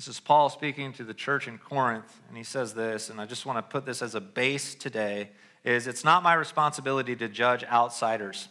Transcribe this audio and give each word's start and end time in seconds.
This 0.00 0.08
is 0.08 0.18
Paul 0.18 0.48
speaking 0.48 0.94
to 0.94 1.04
the 1.04 1.12
church 1.12 1.46
in 1.46 1.58
Corinth, 1.58 2.22
and 2.26 2.34
he 2.34 2.42
says 2.42 2.72
this, 2.72 3.10
and 3.10 3.20
I 3.20 3.26
just 3.26 3.44
want 3.44 3.58
to 3.58 3.62
put 3.62 3.84
this 3.84 4.00
as 4.00 4.14
a 4.14 4.20
base 4.22 4.74
today 4.74 5.28
is 5.62 5.86
it's 5.86 6.04
not 6.04 6.22
my 6.22 6.32
responsibility 6.32 7.14
to 7.16 7.28
judge 7.28 7.64
outsiders, 7.64 8.48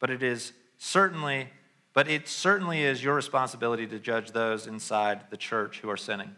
but 0.00 0.10
it 0.10 0.24
is 0.24 0.52
certainly 0.76 1.50
but 1.92 2.08
it 2.08 2.26
certainly 2.26 2.82
is 2.82 3.00
your 3.00 3.14
responsibility 3.14 3.86
to 3.86 4.00
judge 4.00 4.32
those 4.32 4.66
inside 4.66 5.20
the 5.30 5.36
church 5.36 5.78
who 5.78 5.88
are 5.88 5.96
sinning. 5.96 6.34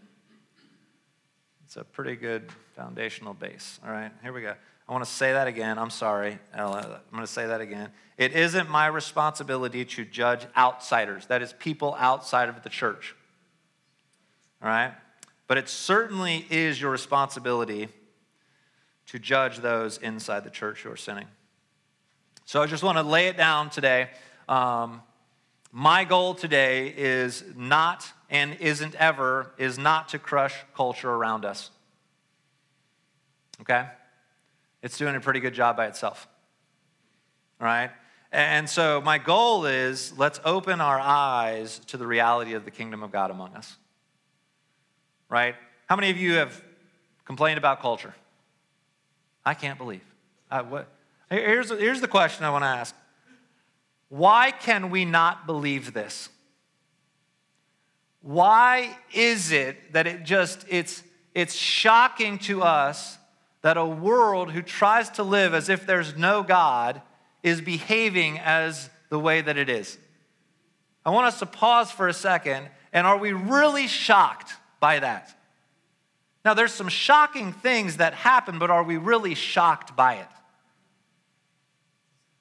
It's 1.65 1.79
a 1.79 1.85
pretty 1.85 2.17
good 2.17 2.53
foundational 2.75 3.33
base. 3.33 3.81
All 3.83 3.91
right, 3.91 4.13
here 4.23 4.35
we 4.35 4.43
go. 4.43 4.53
I 4.87 4.93
want 4.93 5.07
to 5.07 5.11
say 5.11 5.33
that 5.33 5.47
again. 5.47 5.79
I'm 5.79 5.89
sorry. 5.89 6.39
Ella. 6.53 7.01
I'm 7.11 7.17
going 7.17 7.27
to 7.27 7.33
say 7.33 7.47
that 7.47 7.63
again. 7.63 7.89
It 8.19 8.35
isn't 8.35 8.69
my 8.69 8.89
responsibility 8.89 9.87
to 9.87 10.05
judge 10.05 10.47
outsiders, 10.55 11.25
that 11.29 11.41
is, 11.41 11.55
people 11.55 11.97
outside 11.99 12.51
of 12.51 12.63
the 12.63 12.69
church. 12.69 13.16
Right? 14.67 14.93
But 15.47 15.59
it 15.59 15.69
certainly 15.69 16.45
is 16.51 16.81
your 16.81 16.91
responsibility 16.91 17.89
to 19.07 19.19
judge 19.21 19.59
those 19.59 19.99
inside 19.99 20.43
the 20.43 20.51
church 20.51 20.83
who 20.83 20.91
are 20.91 20.97
sinning. 20.97 21.29
So 22.47 22.61
I 22.61 22.67
just 22.67 22.83
want 22.83 22.99
to 22.99 23.05
lay 23.05 23.29
it 23.29 23.37
down 23.37 23.71
today. 23.71 24.11
Um, 24.49 25.03
my 25.71 26.03
goal 26.03 26.35
today 26.35 26.93
is 26.97 27.45
not 27.55 28.11
and 28.29 28.57
isn't 28.59 28.97
ever 28.97 29.53
is 29.57 29.79
not 29.79 30.09
to 30.09 30.19
crush 30.19 30.55
culture 30.75 31.11
around 31.11 31.45
us. 31.45 31.71
Okay? 33.61 33.87
It's 34.83 34.99
doing 34.99 35.15
a 35.15 35.21
pretty 35.21 35.39
good 35.39 35.55
job 35.55 35.77
by 35.77 35.87
itself. 35.87 36.27
All 37.61 37.67
right? 37.69 37.93
And 38.33 38.69
so 38.69 39.01
my 39.01 39.19
goal 39.19 39.65
is 39.65 40.13
let's 40.19 40.41
open 40.45 40.81
our 40.81 40.99
eyes 40.99 41.79
to 41.87 41.97
the 41.97 42.07
reality 42.07 42.55
of 42.55 42.65
the 42.65 42.73
kingdom 42.73 43.05
of 43.05 43.13
God 43.13 43.31
among 43.31 43.55
us. 43.55 43.77
Right? 45.29 45.55
How 45.87 45.97
many 45.97 46.11
of 46.11 46.17
you 46.17 46.35
have 46.35 46.63
complained 47.25 47.59
about 47.59 47.81
culture? 47.81 48.15
I 49.45 49.55
can't 49.55 49.79
believe. 49.79 50.03
Uh, 50.51 50.63
what? 50.63 50.89
Here's, 51.31 51.71
here's 51.71 52.01
the 52.01 52.09
question 52.09 52.45
I 52.45 52.51
want 52.51 52.63
to 52.63 52.69
ask 52.69 52.95
Why 54.09 54.51
can 54.51 54.91
we 54.91 55.05
not 55.05 55.47
believe 55.47 55.93
this? 55.93 56.29
Why 58.23 58.97
is 59.13 59.53
it 59.53 59.93
that 59.93 60.09
it 60.09 60.25
just, 60.25 60.65
it's, 60.69 61.05
it's 61.33 61.55
shocking 61.55 62.39
to 62.41 62.63
us 62.63 63.19
that 63.63 63.77
a 63.77 63.87
world 63.87 64.51
who 64.51 64.63
tries 64.63 65.11
to 65.11 65.23
live 65.23 65.55
as 65.55 65.69
if 65.69 65.87
there's 65.87 66.17
no 66.17 66.43
God 66.43 67.03
is 67.45 67.61
behaving 67.61 68.41
as 68.41 68.91
the 69.11 69.19
way 69.19 69.41
that 69.43 69.57
it 69.57 69.69
is? 69.69 69.97
I 71.05 71.11
want 71.11 71.29
us 71.29 71.39
to 71.39 71.47
pause 71.47 71.93
for 71.93 72.09
a 72.09 72.13
second, 72.13 72.67
and 72.93 73.07
are 73.07 73.17
we 73.17 73.33
really 73.33 73.87
shocked 73.87 74.55
by 74.87 75.01
that? 75.01 75.35
Now, 76.45 76.55
there's 76.55 76.73
some 76.73 76.89
shocking 76.89 77.53
things 77.53 77.97
that 77.97 78.15
happen, 78.15 78.61
but 78.61 78.71
are 78.71 78.85
we 78.85 78.99
really 78.99 79.35
shocked 79.35 79.97
by 79.97 80.15
it? 80.15 80.29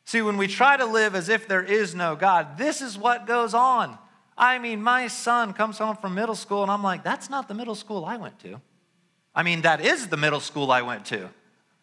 See, 0.03 0.21
when 0.21 0.37
we 0.37 0.45
try 0.47 0.77
to 0.77 0.85
live 0.85 1.15
as 1.15 1.27
if 1.27 1.47
there 1.47 1.63
is 1.63 1.95
no 1.95 2.15
God, 2.15 2.55
this 2.55 2.83
is 2.83 2.99
what 2.99 3.25
goes 3.25 3.55
on. 3.55 3.97
I 4.37 4.59
mean, 4.59 4.83
my 4.83 5.07
son 5.07 5.53
comes 5.53 5.79
home 5.79 5.97
from 5.97 6.13
middle 6.13 6.35
school, 6.35 6.61
and 6.61 6.69
I'm 6.69 6.83
like, 6.83 7.03
that's 7.03 7.31
not 7.31 7.47
the 7.47 7.55
middle 7.55 7.73
school 7.73 8.05
I 8.05 8.17
went 8.17 8.37
to. 8.41 8.61
I 9.33 9.41
mean, 9.41 9.61
that 9.61 9.81
is 9.81 10.09
the 10.09 10.17
middle 10.17 10.39
school 10.39 10.71
I 10.71 10.83
went 10.83 11.03
to. 11.05 11.31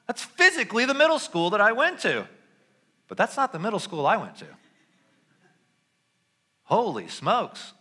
That's 0.06 0.22
physically 0.22 0.84
the 0.84 0.94
middle 0.94 1.18
school 1.18 1.50
that 1.50 1.60
I 1.60 1.72
went 1.72 1.98
to. 2.00 2.28
But 3.08 3.18
that's 3.18 3.36
not 3.36 3.50
the 3.50 3.58
middle 3.58 3.80
school 3.80 4.06
I 4.06 4.16
went 4.16 4.36
to. 4.36 4.46
Holy 6.62 7.08
smokes. 7.08 7.72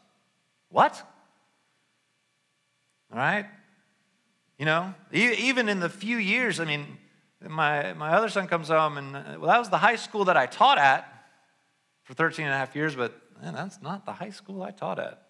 What? 0.69 1.10
All 3.11 3.17
right? 3.17 3.45
You 4.57 4.65
know, 4.65 4.93
even 5.11 5.69
in 5.69 5.79
the 5.79 5.89
few 5.89 6.17
years, 6.17 6.59
I 6.59 6.65
mean, 6.65 6.85
my, 7.47 7.93
my 7.93 8.11
other 8.11 8.29
son 8.29 8.47
comes 8.47 8.67
home, 8.67 8.97
and 8.97 9.15
uh, 9.15 9.23
well, 9.39 9.47
that 9.47 9.57
was 9.57 9.69
the 9.69 9.79
high 9.79 9.95
school 9.95 10.25
that 10.25 10.37
I 10.37 10.45
taught 10.45 10.77
at 10.77 11.07
for 12.03 12.13
13 12.13 12.45
and 12.45 12.53
a 12.53 12.57
half 12.57 12.75
years, 12.75 12.95
but 12.95 13.19
man, 13.41 13.55
that's 13.55 13.81
not 13.81 14.05
the 14.05 14.13
high 14.13 14.29
school 14.29 14.61
I 14.61 14.71
taught 14.71 14.99
at. 14.99 15.23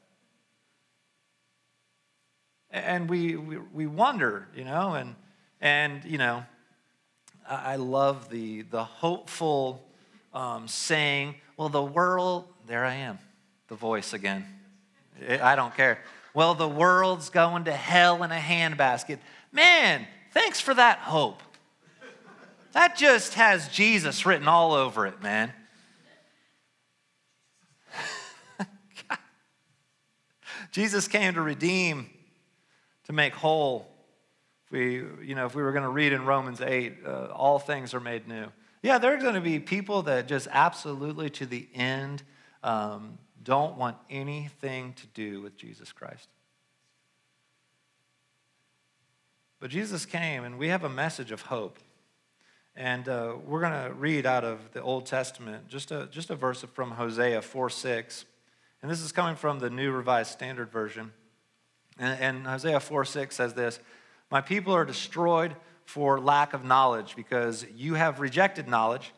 And 2.70 3.10
we, 3.10 3.36
we, 3.36 3.58
we 3.58 3.88
wonder, 3.88 4.48
you 4.56 4.64
know, 4.64 4.94
and, 4.94 5.16
and 5.60 6.04
you 6.06 6.18
know, 6.18 6.44
I 7.48 7.76
love 7.76 8.30
the, 8.30 8.62
the 8.64 8.84
hopeful 8.84 9.86
um, 10.34 10.68
saying, 10.68 11.36
well, 11.58 11.70
the 11.70 11.84
world, 11.84 12.46
there 12.68 12.86
I 12.86 12.96
am, 12.96 13.20
the 13.68 13.76
voice 13.76 14.14
again. 14.14 14.46
I 15.30 15.56
don't 15.56 15.76
care. 15.76 16.00
Well, 16.34 16.54
the 16.54 16.68
world's 16.68 17.30
going 17.30 17.66
to 17.66 17.74
hell 17.74 18.24
in 18.24 18.32
a 18.32 18.36
handbasket. 18.36 19.20
Man, 19.52 20.08
thanks 20.34 20.62
for 20.62 20.74
that 20.74 21.00
hope. 21.00 21.42
That 22.72 22.96
just 22.96 23.34
has 23.34 23.68
Jesus 23.68 24.26
written 24.26 24.48
all 24.48 24.74
over 24.74 25.06
it, 25.06 25.22
man. 25.22 25.52
Jesus 30.72 31.10
came 31.10 31.34
to 31.34 31.42
redeem, 31.42 32.10
to 33.06 33.14
make 33.14 33.34
whole. 33.34 33.88
If 34.66 34.72
we, 34.72 35.04
you 35.22 35.36
know, 35.36 35.46
if 35.46 35.54
we 35.54 35.62
were 35.62 35.74
going 35.74 35.84
to 35.84 35.90
read 35.90 36.14
in 36.14 36.26
Romans 36.26 36.62
8, 36.62 37.00
uh, 37.06 37.26
all 37.34 37.60
things 37.60 37.94
are 37.94 38.00
made 38.00 38.26
new. 38.30 38.48
Yeah, 38.82 38.98
there 38.98 39.14
are 39.14 39.22
going 39.22 39.36
to 39.36 39.42
be 39.42 39.60
people 39.60 40.04
that 40.04 40.30
just 40.30 40.48
absolutely 40.50 41.30
to 41.32 41.46
the 41.46 41.68
end 41.76 42.24
um, 42.64 43.18
don't 43.44 43.78
want 43.78 43.98
anything 44.10 44.94
to 44.94 45.08
do 45.08 45.42
with 45.42 45.58
Jesus 45.58 45.92
Christ. 45.92 46.28
But 49.60 49.70
Jesus 49.70 50.06
came, 50.06 50.44
and 50.44 50.58
we 50.58 50.70
have 50.70 50.84
a 50.84 50.90
message 50.90 51.32
of 51.32 51.44
hope. 51.44 51.78
And 52.76 53.08
uh, 53.08 53.36
we're 53.46 53.62
going 53.62 53.84
to 53.84 53.94
read 53.94 54.26
out 54.26 54.44
of 54.44 54.72
the 54.72 54.82
Old 54.82 55.06
Testament 55.06 55.68
just 55.68 55.92
a, 55.92 56.08
just 56.10 56.30
a 56.30 56.36
verse 56.36 56.64
from 56.74 56.92
Hosea 56.92 57.42
4 57.42 57.70
6. 57.70 58.26
And 58.82 58.90
this 58.90 59.02
is 59.02 59.12
coming 59.12 59.36
from 59.36 59.60
the 59.60 59.70
New 59.70 59.92
Revised 59.92 60.32
Standard 60.32 60.72
Version. 60.72 61.12
And, 62.00 62.20
and 62.20 62.48
Hosea 62.48 62.80
4 62.80 63.06
6 63.06 63.36
says 63.36 63.54
this 63.54 63.80
My 64.32 64.42
people 64.42 64.74
are 64.74 64.86
destroyed 64.86 65.56
for 65.86 66.20
lack 66.20 66.54
of 66.54 66.64
knowledge 66.64 67.16
because 67.16 67.66
you 67.76 67.96
have 67.96 68.20
rejected 68.20 68.68
knowledge. 68.68 69.14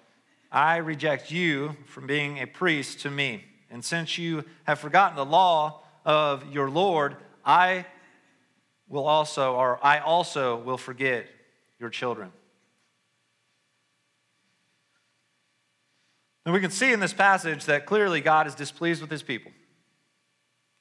I 0.52 0.78
reject 0.78 1.32
you 1.32 1.78
from 1.86 2.06
being 2.06 2.40
a 2.40 2.46
priest 2.46 3.00
to 3.02 3.10
me. 3.10 3.46
And 3.74 3.84
since 3.84 4.20
you 4.20 4.46
have 4.66 4.78
forgotten 4.78 5.16
the 5.16 5.26
law 5.26 5.82
of 6.06 6.54
your 6.54 6.70
Lord, 6.70 7.18
I 7.44 7.88
will 8.88 9.08
also, 9.08 9.56
or 9.56 9.84
I 9.84 9.98
also 9.98 10.58
will 10.58 10.78
forget 10.78 11.26
your 11.80 11.90
children. 11.90 12.32
And 16.46 16.54
we 16.54 16.62
can 16.62 16.70
see 16.70 16.94
in 16.94 17.00
this 17.00 17.14
passage 17.14 17.66
that 17.66 17.88
clearly 17.88 18.22
God 18.22 18.46
is 18.46 18.54
displeased 18.54 19.02
with 19.02 19.10
his 19.10 19.24
people. 19.24 19.52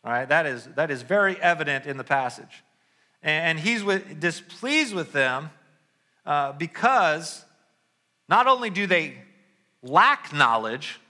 All 0.04 0.12
right, 0.12 0.28
that 0.28 0.44
is, 0.44 0.66
that 0.76 0.90
is 0.90 1.00
very 1.00 1.40
evident 1.40 1.86
in 1.86 1.96
the 1.96 2.04
passage. 2.04 2.62
And 3.22 3.58
he's 3.58 3.82
with, 3.82 4.20
displeased 4.20 4.94
with 4.94 5.12
them 5.12 5.48
uh, 6.26 6.52
because 6.52 7.42
not 8.28 8.46
only 8.48 8.68
do 8.68 8.86
they 8.86 9.16
lack 9.82 10.30
knowledge, 10.34 11.00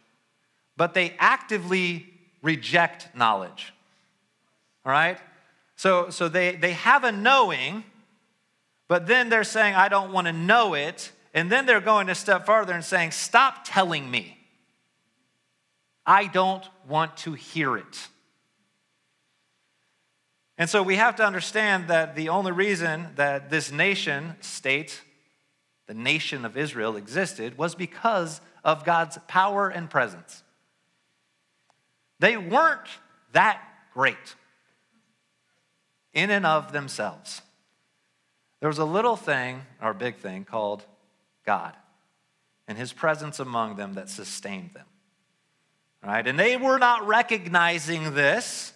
but 0.76 0.94
they 0.94 1.14
actively 1.18 2.06
reject 2.42 3.14
knowledge. 3.14 3.72
All 4.84 4.92
right? 4.92 5.18
So, 5.76 6.10
so 6.10 6.28
they, 6.28 6.56
they 6.56 6.72
have 6.72 7.04
a 7.04 7.12
knowing, 7.12 7.84
but 8.88 9.06
then 9.06 9.28
they're 9.28 9.44
saying, 9.44 9.74
I 9.74 9.88
don't 9.88 10.12
want 10.12 10.26
to 10.26 10.32
know 10.32 10.74
it. 10.74 11.12
And 11.34 11.50
then 11.50 11.66
they're 11.66 11.80
going 11.80 12.08
a 12.08 12.14
step 12.14 12.46
farther 12.46 12.72
and 12.72 12.84
saying, 12.84 13.12
Stop 13.12 13.64
telling 13.64 14.10
me. 14.10 14.38
I 16.04 16.26
don't 16.26 16.66
want 16.88 17.16
to 17.18 17.32
hear 17.32 17.76
it. 17.76 18.08
And 20.58 20.68
so 20.68 20.82
we 20.82 20.96
have 20.96 21.16
to 21.16 21.24
understand 21.24 21.88
that 21.88 22.14
the 22.14 22.28
only 22.28 22.52
reason 22.52 23.08
that 23.16 23.50
this 23.50 23.72
nation 23.72 24.36
state, 24.40 25.00
the 25.86 25.94
nation 25.94 26.44
of 26.44 26.56
Israel, 26.56 26.96
existed 26.96 27.56
was 27.56 27.74
because 27.74 28.40
of 28.62 28.84
God's 28.84 29.18
power 29.26 29.68
and 29.68 29.88
presence. 29.88 30.42
They 32.22 32.36
weren't 32.36 32.86
that 33.32 33.60
great 33.92 34.36
in 36.12 36.30
and 36.30 36.46
of 36.46 36.70
themselves. 36.70 37.42
There 38.60 38.68
was 38.68 38.78
a 38.78 38.84
little 38.84 39.16
thing, 39.16 39.62
or 39.82 39.92
big 39.92 40.18
thing, 40.18 40.44
called 40.44 40.84
God 41.44 41.74
and 42.68 42.78
his 42.78 42.92
presence 42.92 43.40
among 43.40 43.74
them 43.74 43.94
that 43.94 44.08
sustained 44.08 44.70
them. 44.70 44.86
Right? 46.00 46.24
And 46.24 46.38
they 46.38 46.56
were 46.56 46.78
not 46.78 47.08
recognizing 47.08 48.14
this, 48.14 48.72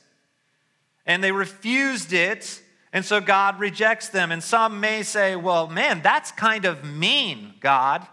and 1.06 1.22
they 1.22 1.31
refused 1.31 2.12
it, 2.12 2.60
and 2.92 3.04
so 3.04 3.20
God 3.20 3.60
rejects 3.60 4.08
them. 4.08 4.32
And 4.32 4.42
some 4.42 4.81
may 4.81 5.04
say, 5.04 5.37
well, 5.37 5.69
man, 5.69 6.02
that's 6.02 6.32
kind 6.32 6.64
of 6.64 6.84
mean, 6.84 7.54
God. 7.60 8.04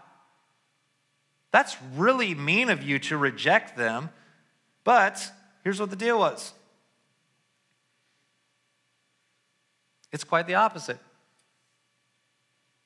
That's 1.50 1.76
really 1.96 2.36
mean 2.36 2.70
of 2.70 2.84
you 2.84 3.00
to 3.00 3.16
reject 3.16 3.76
them. 3.76 4.10
But 4.84 5.30
here's 5.64 5.80
what 5.80 5.90
the 5.90 5.96
deal 5.96 6.18
was 6.18 6.52
It's 10.12 10.24
quite 10.24 10.46
the 10.46 10.54
opposite. 10.54 10.98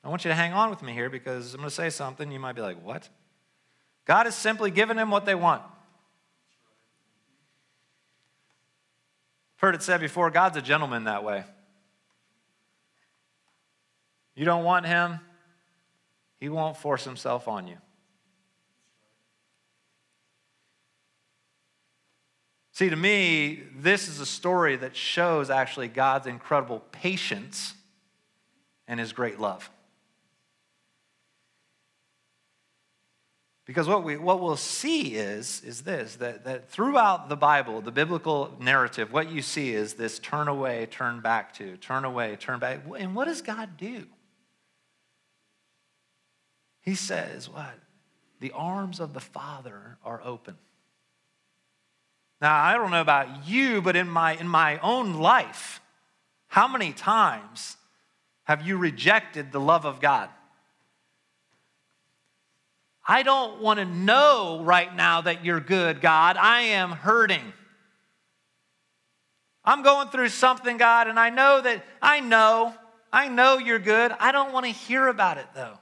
I 0.03 0.07
want 0.07 0.23
you 0.23 0.29
to 0.29 0.35
hang 0.35 0.53
on 0.53 0.69
with 0.69 0.81
me 0.81 0.93
here 0.93 1.09
because 1.09 1.53
I'm 1.53 1.59
going 1.59 1.69
to 1.69 1.75
say 1.75 1.89
something. 1.89 2.31
You 2.31 2.39
might 2.39 2.55
be 2.55 2.61
like, 2.61 2.83
what? 2.83 3.07
God 4.05 4.25
has 4.25 4.33
simply 4.33 4.71
given 4.71 4.97
them 4.97 5.11
what 5.11 5.25
they 5.25 5.35
want. 5.35 5.61
Heard 9.57 9.75
it 9.75 9.83
said 9.83 9.99
before 9.99 10.31
God's 10.31 10.55
a 10.57 10.61
gentleman 10.61 11.03
that 11.03 11.23
way. 11.23 11.43
You 14.33 14.45
don't 14.45 14.63
want 14.63 14.85
him, 14.85 15.19
he 16.39 16.47
won't 16.47 16.77
force 16.77 17.03
himself 17.03 17.49
on 17.49 17.67
you. 17.67 17.75
See, 22.79 22.89
to 22.89 22.95
me, 22.95 23.61
this 23.75 24.07
is 24.07 24.21
a 24.21 24.25
story 24.25 24.77
that 24.77 24.95
shows 24.95 25.49
actually 25.49 25.89
God's 25.89 26.27
incredible 26.27 26.81
patience 26.93 27.73
and 28.87 29.01
his 29.01 29.11
great 29.11 29.37
love. 29.37 29.69
Because 33.65 33.85
what, 33.85 34.05
we, 34.05 34.15
what 34.15 34.39
we'll 34.39 34.55
see 34.55 35.15
is, 35.15 35.61
is 35.65 35.81
this 35.81 36.15
that, 36.15 36.45
that 36.45 36.69
throughout 36.69 37.27
the 37.27 37.35
Bible, 37.35 37.81
the 37.81 37.91
biblical 37.91 38.55
narrative, 38.61 39.11
what 39.11 39.29
you 39.29 39.41
see 39.41 39.73
is 39.73 39.95
this 39.95 40.17
turn 40.17 40.47
away, 40.47 40.87
turn 40.89 41.19
back 41.19 41.53
to, 41.55 41.75
turn 41.75 42.05
away, 42.05 42.37
turn 42.37 42.59
back. 42.59 42.79
And 42.97 43.13
what 43.13 43.25
does 43.25 43.41
God 43.41 43.75
do? 43.75 44.05
He 46.79 46.95
says, 46.95 47.49
What? 47.49 47.77
The 48.39 48.53
arms 48.53 49.01
of 49.01 49.13
the 49.13 49.19
Father 49.19 49.97
are 50.01 50.21
open. 50.23 50.55
Now, 52.41 52.55
I 52.55 52.75
don't 52.75 52.91
know 52.91 53.01
about 53.01 53.47
you, 53.47 53.81
but 53.81 53.95
in 53.95 54.09
my, 54.09 54.35
in 54.35 54.47
my 54.47 54.79
own 54.79 55.15
life, 55.15 55.81
how 56.47 56.67
many 56.67 56.93
times 56.93 57.75
have 58.43 58.65
you 58.65 58.77
rejected 58.77 59.51
the 59.51 59.59
love 59.59 59.85
of 59.85 59.99
God? 59.99 60.29
I 63.05 63.23
don't 63.23 63.61
want 63.61 63.79
to 63.79 63.85
know 63.85 64.61
right 64.63 64.95
now 64.95 65.21
that 65.21 65.43
you're 65.43 65.59
good, 65.59 65.99
God. 65.99 66.37
I 66.37 66.61
am 66.61 66.91
hurting. 66.91 67.53
I'm 69.65 69.83
going 69.83 70.09
through 70.09 70.29
something, 70.29 70.77
God, 70.77 71.07
and 71.07 71.19
I 71.19 71.29
know 71.29 71.61
that 71.61 71.83
I 72.01 72.19
know, 72.19 72.73
I 73.11 73.27
know 73.27 73.57
you're 73.57 73.79
good. 73.79 74.11
I 74.19 74.31
don't 74.31 74.53
want 74.53 74.65
to 74.65 74.71
hear 74.71 75.07
about 75.07 75.37
it 75.37 75.47
though. 75.53 75.77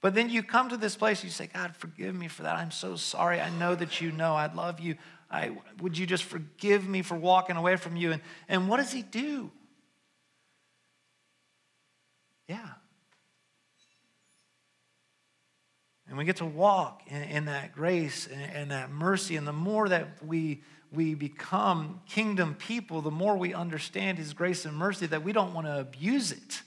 But 0.00 0.14
then 0.14 0.28
you 0.28 0.42
come 0.42 0.68
to 0.68 0.76
this 0.76 0.96
place, 0.96 1.24
you 1.24 1.30
say, 1.30 1.46
God, 1.46 1.74
forgive 1.76 2.14
me 2.14 2.28
for 2.28 2.42
that. 2.42 2.56
I'm 2.56 2.70
so 2.70 2.94
sorry. 2.96 3.40
I 3.40 3.48
know 3.48 3.74
that 3.74 4.02
you 4.02 4.12
know 4.12 4.34
I 4.34 4.52
love 4.52 4.78
you. 4.78 4.96
I, 5.30 5.56
would 5.80 5.98
you 5.98 6.06
just 6.06 6.24
forgive 6.24 6.88
me 6.88 7.02
for 7.02 7.16
walking 7.16 7.56
away 7.56 7.76
from 7.76 7.96
you? 7.96 8.12
And, 8.12 8.22
and 8.48 8.68
what 8.68 8.76
does 8.76 8.92
he 8.92 9.02
do? 9.02 9.50
Yeah, 12.48 12.68
And 16.14 16.18
we 16.18 16.24
get 16.24 16.36
to 16.36 16.46
walk 16.46 17.02
in, 17.06 17.22
in 17.22 17.44
that 17.46 17.74
grace 17.74 18.28
and, 18.32 18.42
and, 18.42 18.70
that 18.70 18.90
mercy. 18.90 19.36
And 19.36 19.46
the 19.46 19.52
more 19.52 19.88
that 19.88 20.22
we, 20.24 20.62
we 20.92 21.14
become 21.14 22.02
kingdom 22.08 22.54
people, 22.54 23.00
the 23.00 23.10
more 23.10 23.36
we 23.36 23.54
understand 23.54 24.18
His 24.18 24.32
grace 24.32 24.64
and 24.64 24.76
mercy 24.76 25.06
that 25.06 25.24
we 25.24 25.32
don't 25.32 25.54
want 25.54 25.66
to 25.66 25.80
abuse 25.80 26.30
it. 26.30 26.62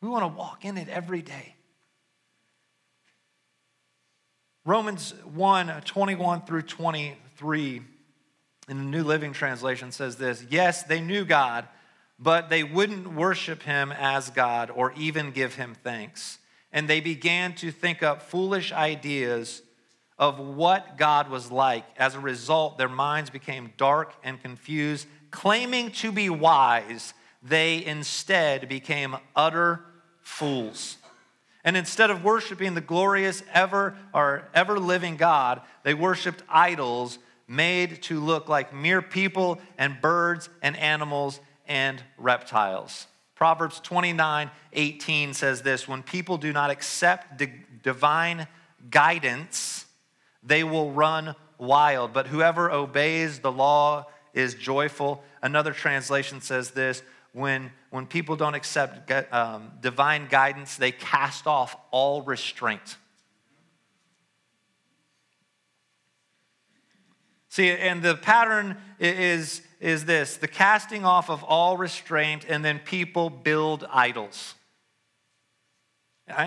We 0.00 0.08
want 0.08 0.24
to 0.24 0.36
walk 0.36 0.64
in 0.64 0.76
it 0.76 0.88
every 0.88 1.22
day. 1.22 1.54
Romans 4.64 5.14
1 5.24 5.70
uh, 5.70 5.80
21 5.84 6.42
through 6.42 6.62
23 7.38 7.82
in 8.68 8.78
the 8.78 8.84
New 8.84 9.02
Living 9.02 9.32
Translation 9.32 9.92
says 9.92 10.16
this 10.16 10.44
Yes, 10.50 10.82
they 10.82 11.00
knew 11.00 11.24
God, 11.24 11.66
but 12.18 12.50
they 12.50 12.62
wouldn't 12.62 13.14
worship 13.14 13.62
Him 13.62 13.92
as 13.92 14.30
God 14.30 14.70
or 14.70 14.92
even 14.96 15.30
give 15.30 15.54
Him 15.54 15.74
thanks 15.82 16.38
and 16.72 16.88
they 16.88 17.00
began 17.00 17.54
to 17.54 17.70
think 17.70 18.02
up 18.02 18.22
foolish 18.22 18.72
ideas 18.72 19.62
of 20.18 20.38
what 20.38 20.98
God 20.98 21.30
was 21.30 21.50
like. 21.50 21.84
As 21.96 22.14
a 22.14 22.20
result, 22.20 22.76
their 22.76 22.88
minds 22.88 23.30
became 23.30 23.72
dark 23.76 24.12
and 24.22 24.42
confused. 24.42 25.06
Claiming 25.30 25.90
to 25.92 26.12
be 26.12 26.28
wise, 26.28 27.14
they 27.42 27.84
instead 27.84 28.68
became 28.68 29.16
utter 29.34 29.84
fools. 30.20 30.96
And 31.64 31.76
instead 31.76 32.10
of 32.10 32.24
worshiping 32.24 32.74
the 32.74 32.80
glorious, 32.80 33.42
ever 33.52 33.96
or 34.12 34.48
ever 34.54 34.78
living 34.78 35.16
God, 35.16 35.60
they 35.84 35.94
worshiped 35.94 36.42
idols 36.48 37.18
made 37.48 38.02
to 38.02 38.20
look 38.20 38.48
like 38.48 38.74
mere 38.74 39.02
people 39.02 39.58
and 39.78 40.00
birds 40.00 40.48
and 40.62 40.76
animals 40.76 41.40
and 41.66 42.02
reptiles. 42.18 43.06
Proverbs 43.34 43.80
29 43.80 44.50
18 44.72 45.34
says 45.34 45.62
this 45.62 45.88
When 45.88 46.02
people 46.02 46.36
do 46.36 46.52
not 46.52 46.70
accept 46.70 47.42
divine 47.82 48.46
guidance, 48.90 49.86
they 50.42 50.62
will 50.62 50.92
run 50.92 51.34
wild. 51.56 52.12
But 52.12 52.26
whoever 52.28 52.70
obeys 52.70 53.40
the 53.40 53.52
law 53.52 54.06
is 54.34 54.54
joyful. 54.54 55.22
Another 55.42 55.72
translation 55.72 56.40
says 56.40 56.70
this 56.70 57.02
when, 57.32 57.70
when 57.90 58.06
people 58.06 58.36
don't 58.36 58.54
accept 58.54 59.10
um, 59.32 59.72
divine 59.80 60.26
guidance, 60.28 60.76
they 60.76 60.92
cast 60.92 61.46
off 61.46 61.76
all 61.90 62.22
restraint. 62.22 62.96
See, 67.48 67.70
and 67.70 68.02
the 68.02 68.14
pattern 68.14 68.76
is 69.00 69.62
is 69.80 70.04
this 70.04 70.36
the 70.36 70.48
casting 70.48 71.04
off 71.04 71.30
of 71.30 71.44
all 71.44 71.76
restraint, 71.76 72.44
and 72.48 72.64
then 72.64 72.78
people 72.78 73.30
build 73.30 73.86
idols. 73.90 74.54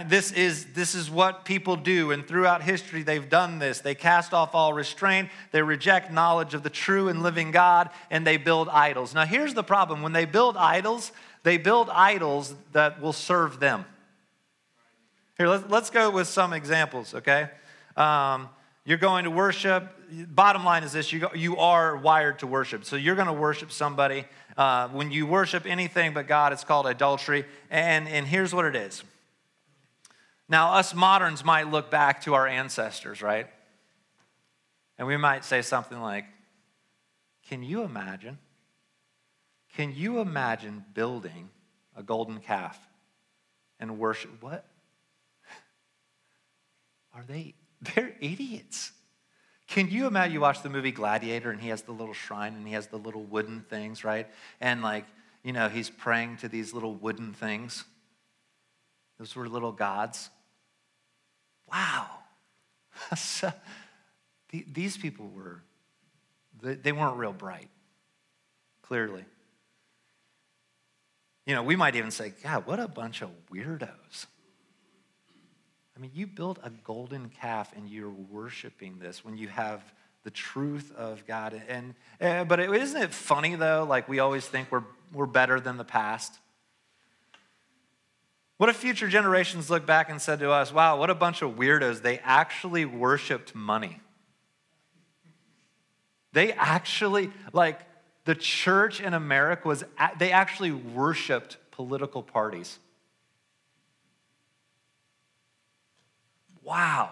This 0.07 0.31
is, 0.31 0.74
this 0.74 0.94
is 0.94 1.09
what 1.09 1.44
people 1.44 1.75
do, 1.75 2.12
and 2.12 2.27
throughout 2.27 2.62
history, 2.62 3.01
they've 3.01 3.27
done 3.27 3.57
this. 3.57 3.80
They 3.80 3.95
cast 3.95 4.31
off 4.31 4.53
all 4.53 4.74
restraint, 4.74 5.30
they 5.51 5.63
reject 5.63 6.12
knowledge 6.12 6.53
of 6.53 6.62
the 6.62 6.69
true 6.69 7.07
and 7.07 7.24
living 7.24 7.50
God, 7.50 7.89
and 8.12 8.25
they 8.25 8.38
build 8.38 8.69
idols. 8.69 9.15
Now, 9.15 9.25
here's 9.25 9.56
the 9.56 9.63
problem 9.63 10.03
when 10.03 10.13
they 10.13 10.25
build 10.25 10.56
idols, 10.56 11.12
they 11.42 11.57
build 11.57 11.89
idols 11.89 12.53
that 12.74 13.01
will 13.01 13.13
serve 13.13 13.59
them. 13.59 13.86
Here, 15.39 15.48
let's, 15.48 15.68
let's 15.68 15.89
go 15.89 16.12
with 16.12 16.27
some 16.27 16.53
examples, 16.53 17.15
okay? 17.15 17.50
Um, 17.98 18.50
you're 18.86 18.98
going 18.98 19.25
to 19.25 19.31
worship. 19.31 19.88
Bottom 20.28 20.66
line 20.66 20.83
is 20.83 20.92
this 20.92 21.13
you, 21.13 21.19
go, 21.19 21.30
you 21.36 21.57
are 21.57 21.95
wired 21.95 22.39
to 22.39 22.48
worship. 22.48 22.83
So 22.86 22.95
you're 22.95 23.16
going 23.16 23.28
to 23.28 23.33
worship 23.33 23.72
somebody. 23.72 24.25
Uh, 24.57 24.89
when 24.89 25.12
you 25.12 25.25
worship 25.25 25.65
anything 25.65 26.13
but 26.13 26.27
God, 26.27 26.51
it's 26.51 26.63
called 26.63 26.88
adultery. 26.88 27.46
And, 27.70 28.08
and 28.08 28.25
here's 28.25 28.53
what 28.53 28.65
it 28.65 28.75
is. 28.75 29.03
Now, 30.50 30.74
us 30.74 30.94
moderns 30.94 31.46
might 31.46 31.70
look 31.70 31.89
back 31.89 32.24
to 32.24 32.34
our 32.34 32.48
ancestors, 32.48 33.22
right? 33.22 33.48
And 34.98 35.08
we 35.08 35.15
might 35.15 35.46
say 35.46 35.62
something 35.62 36.00
like, 36.01 36.25
Can 37.48 37.63
you 37.63 37.84
imagine? 37.84 38.38
Can 39.75 39.96
you 39.96 40.20
imagine 40.20 40.84
building 40.94 41.50
a 41.96 42.03
golden 42.03 42.39
calf 42.39 42.77
and 43.79 43.98
worship? 43.98 44.32
What? 44.41 44.65
Are 47.15 47.24
they 47.25 47.56
they're 47.82 48.14
idiots. 48.20 48.92
Can 49.68 49.90
you 49.90 50.06
imagine 50.06 50.34
you 50.34 50.42
watch 50.42 50.62
the 50.64 50.70
movie 50.70 50.92
Gladiator 50.92 51.50
and 51.50 51.62
he 51.62 51.70
has 51.70 51.82
the 51.84 51.94
little 51.94 52.14
shrine 52.14 52.56
and 52.56 52.68
he 52.68 52.74
has 52.74 52.88
the 52.88 52.98
little 52.98 53.24
wooden 53.24 53.62
things, 53.70 54.04
right? 54.04 54.28
And 54.60 54.82
like, 54.82 55.06
you 55.44 55.54
know, 55.54 55.70
he's 55.70 55.90
praying 55.90 56.38
to 56.38 56.50
these 56.50 56.74
little 56.74 56.94
wooden 56.94 57.34
things. 57.34 57.86
Those 59.18 59.36
were 59.36 59.48
little 59.48 59.72
gods. 59.72 60.30
Wow. 61.72 62.08
so, 63.16 63.52
these 64.52 64.98
people 64.98 65.30
were, 65.34 65.64
they 66.62 66.92
weren't 66.92 67.16
real 67.16 67.32
bright, 67.32 67.70
clearly. 68.82 69.24
You 71.46 71.56
know, 71.56 71.64
we 71.64 71.76
might 71.76 71.96
even 71.96 72.12
say, 72.12 72.34
God, 72.44 72.66
what 72.66 72.80
a 72.80 72.88
bunch 72.88 73.22
of 73.22 73.30
weirdos. 73.52 74.26
I 76.01 76.05
mean, 76.05 76.13
you 76.15 76.25
build 76.25 76.60
a 76.63 76.72
golden 76.72 77.29
calf 77.29 77.74
and 77.75 77.88
you're 77.88 78.10
worshiping 78.10 78.98
this 78.98 79.24
when 79.24 79.38
you 79.38 79.50
have 79.50 79.84
the 80.24 80.31
truth 80.31 80.91
of 80.98 81.27
God. 81.27 81.62
And, 81.67 81.93
and 82.20 82.50
but 82.50 82.60
is 82.60 82.72
isn't 82.72 83.01
it 83.03 83.13
funny 83.13 83.53
though? 83.53 83.86
Like 83.88 84.10
we 84.10 84.17
always 84.17 84.48
think 84.48 84.72
we're 84.72 84.81
we're 85.13 85.27
better 85.27 85.60
than 85.60 85.77
the 85.77 85.84
past. 85.84 86.39
What 88.58 88.67
if 88.67 88.77
future 88.77 89.10
generations 89.10 89.70
look 89.70 89.86
back 89.86 90.10
and 90.10 90.20
said 90.20 90.39
to 90.39 90.50
us, 90.50 90.74
"Wow, 90.74 90.98
what 90.98 91.12
a 91.12 91.15
bunch 91.15 91.43
of 91.43 91.51
weirdos! 91.51 92.01
They 92.01 92.17
actually 92.24 92.84
worshipped 92.86 93.53
money. 93.53 94.01
They 96.34 96.51
actually 96.53 97.29
like." 97.53 97.79
The 98.24 98.36
church 98.36 99.01
in 99.01 99.15
America 99.15 99.67
was, 99.67 99.84
they 100.20 100.31
actually 100.31 100.72
worshiped 100.72 101.58
political 101.72 102.22
parties. 102.22 102.77
Wow. 106.72 107.10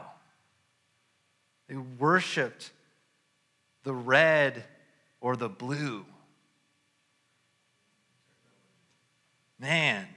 They 1.68 1.76
worshiped 1.76 2.72
the 3.84 3.94
red 3.94 4.64
or 5.20 5.36
the 5.36 5.50
blue. 5.50 6.06
Man, 9.60 10.08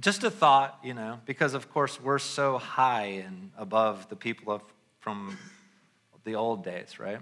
just 0.00 0.24
a 0.24 0.30
thought, 0.30 0.78
you 0.82 0.94
know, 0.94 1.20
because 1.26 1.52
of 1.52 1.70
course 1.70 2.00
we're 2.00 2.18
so 2.18 2.56
high 2.56 3.22
and 3.26 3.50
above 3.58 4.08
the 4.08 4.16
people 4.16 4.54
of, 4.54 4.62
from 5.00 5.36
the 6.24 6.34
old 6.34 6.64
days, 6.64 6.98
right? 6.98 7.20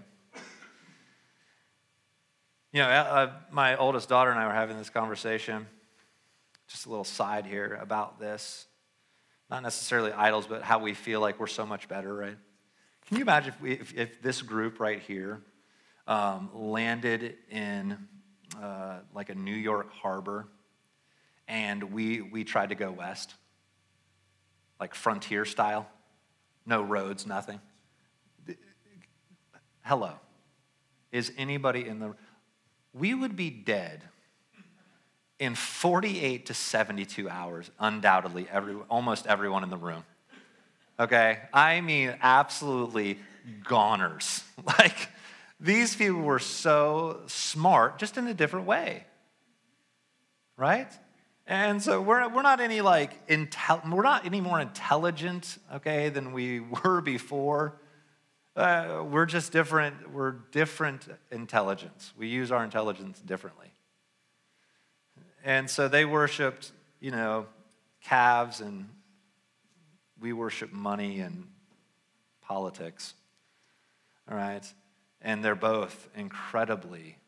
You 2.73 2.83
know, 2.83 2.88
uh, 2.88 3.33
my 3.50 3.76
oldest 3.76 4.09
daughter 4.09 4.31
and 4.31 4.38
I 4.38 4.47
were 4.47 4.52
having 4.52 4.78
this 4.78 4.90
conversation, 4.90 5.66
just 6.69 6.87
a 6.87 6.90
little 6.90 7.02
side 7.02 7.45
here 7.45 7.76
about 7.83 8.21
this. 8.21 8.69
Not 9.50 9.62
necessarily 9.62 10.12
idols, 10.12 10.47
but 10.47 10.62
how 10.62 10.79
we 10.79 10.95
feel 10.95 11.21
like 11.21 11.38
we're 11.38 11.47
so 11.47 11.65
much 11.65 11.88
better, 11.88 12.12
right? 12.15 12.37
Can 13.07 13.17
you 13.17 13.23
imagine 13.23 13.53
if, 13.55 13.61
we, 13.61 13.73
if, 13.73 13.95
if 13.95 14.23
this 14.23 14.43
group 14.43 14.81
right 14.81 15.00
here 15.00 15.43
um, 16.09 16.50
landed 16.53 17.37
in 17.50 17.97
uh, 18.61 18.99
like 19.15 19.31
a 19.31 19.35
New 19.35 19.55
York 19.55 19.93
harbor 19.93 20.49
and 21.47 21.93
we, 21.93 22.21
we 22.21 22.43
tried 22.43 22.71
to 22.71 22.75
go 22.75 22.91
west, 22.91 23.35
like 24.81 24.95
frontier 24.95 25.45
style, 25.45 25.87
no 26.65 26.83
roads, 26.83 27.26
nothing. 27.26 27.61
Hello. 29.83 30.15
Is 31.12 31.33
anybody 31.38 31.87
in 31.87 32.00
the. 32.00 32.15
We 32.93 33.15
would 33.15 33.37
be 33.37 33.50
dead 33.50 34.03
in 35.38 35.55
48 35.55 36.47
to 36.47 36.55
72 36.55 37.28
hours, 37.28 37.71
undoubtedly, 37.78 38.47
every, 38.50 38.76
almost 38.88 39.26
everyone 39.26 39.62
in 39.62 39.71
the 39.71 39.76
room. 39.76 40.05
Okay? 40.99 41.38
I 41.52 41.81
mean, 41.81 42.14
absolutely 42.23 43.19
goners. 43.64 44.43
Like, 44.78 45.09
these 45.61 45.95
people 45.95 46.21
were 46.21 46.38
so 46.38 47.21
smart, 47.26 47.99
just 47.99 48.16
in 48.16 48.26
a 48.26 48.35
different 48.35 48.66
way. 48.66 49.05
Right? 50.57 50.90
And 51.47 51.81
so 51.83 52.00
we're, 52.00 52.28
we're 52.28 52.43
not 52.43 52.61
any 52.61 52.81
like 52.81 53.26
intel, 53.28 53.88
we're 53.90 54.02
not 54.02 54.26
any 54.26 54.40
more 54.40 54.61
intelligent, 54.61 55.59
okay, 55.75 56.09
than 56.09 56.33
we 56.33 56.61
were 56.85 57.00
before. 57.00 57.78
Uh, 58.57 59.05
we're 59.09 59.26
just 59.26 59.52
different. 59.52 60.11
We're 60.11 60.33
different 60.50 61.07
intelligence. 61.31 62.14
We 62.16 62.28
use 62.28 62.50
our 62.50 62.64
intelligence 62.64 63.21
differently. 63.21 63.75
And 65.47 65.71
so 65.71 65.87
they 65.87 66.05
worshiped, 66.05 66.73
you 66.99 67.12
know, 67.12 67.47
calves, 68.03 68.61
and 68.61 68.88
we 70.21 70.33
worship 70.33 70.73
money 70.73 71.21
and 71.21 71.47
politics. 72.43 73.15
All 74.29 74.37
right? 74.37 74.65
And 75.23 75.45
they're 75.45 75.55
both 75.55 76.09
incredibly 76.17 77.19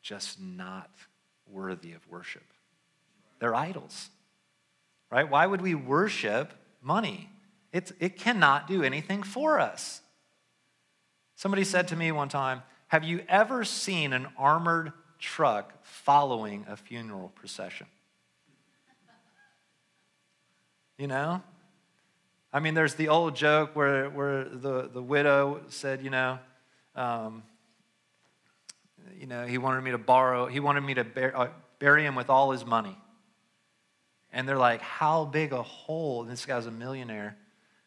just 0.00 0.40
not 0.40 0.90
worthy 1.46 1.92
of 1.92 2.08
worship. 2.08 2.44
They're 3.38 3.54
idols, 3.54 4.08
right? 5.10 5.28
Why 5.28 5.46
would 5.46 5.60
we 5.60 5.74
worship 5.74 6.54
money? 6.80 7.28
It's, 7.74 7.92
it 8.00 8.16
cannot 8.16 8.66
do 8.66 8.82
anything 8.82 9.22
for 9.22 9.60
us. 9.60 10.00
Somebody 11.36 11.64
said 11.64 11.88
to 11.88 11.96
me 11.96 12.10
one 12.10 12.30
time, 12.30 12.62
Have 12.86 13.04
you 13.04 13.22
ever 13.28 13.64
seen 13.64 14.14
an 14.14 14.28
armored 14.38 14.94
truck 15.22 15.72
following 15.82 16.66
a 16.68 16.76
funeral 16.76 17.32
procession? 17.36 17.86
You 20.98 21.06
know? 21.06 21.42
I 22.52 22.60
mean, 22.60 22.74
there's 22.74 22.94
the 22.94 23.08
old 23.08 23.34
joke 23.34 23.70
where, 23.74 24.10
where 24.10 24.44
the, 24.44 24.90
the 24.92 25.02
widow 25.02 25.62
said, 25.68 26.02
you 26.02 26.10
know, 26.10 26.38
um, 26.94 27.44
you 29.18 29.26
know, 29.26 29.46
he 29.46 29.56
wanted 29.56 29.80
me 29.82 29.92
to 29.92 29.98
borrow, 29.98 30.46
he 30.46 30.60
wanted 30.60 30.82
me 30.82 30.94
to 30.94 31.36
uh, 31.38 31.48
bury 31.78 32.04
him 32.04 32.14
with 32.14 32.28
all 32.28 32.50
his 32.50 32.66
money. 32.66 32.96
And 34.32 34.48
they're 34.48 34.58
like, 34.58 34.80
How 34.80 35.24
big 35.24 35.52
a 35.52 35.62
hole? 35.62 36.22
And 36.22 36.30
this 36.30 36.44
guy's 36.44 36.66
a 36.66 36.70
millionaire. 36.70 37.36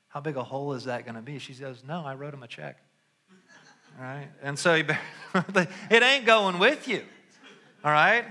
How 0.08 0.22
big 0.22 0.38
a 0.38 0.44
hole 0.44 0.74
is 0.74 0.86
that 0.86 1.04
going 1.04 1.16
to 1.16 1.22
be? 1.22 1.40
She 1.40 1.54
says, 1.54 1.84
No, 1.88 2.04
I 2.06 2.16
wrote 2.16 2.34
him 2.34 2.44
a 2.44 2.48
check. 2.48 2.78
All 3.98 4.04
right? 4.04 4.30
And 4.42 4.58
so 4.58 4.76
he, 4.76 4.84
it 5.90 6.04
ain't 6.04 6.26
going 6.26 6.60
with 6.60 6.88
you. 6.88 7.04
All 7.86 7.92
right? 7.92 8.26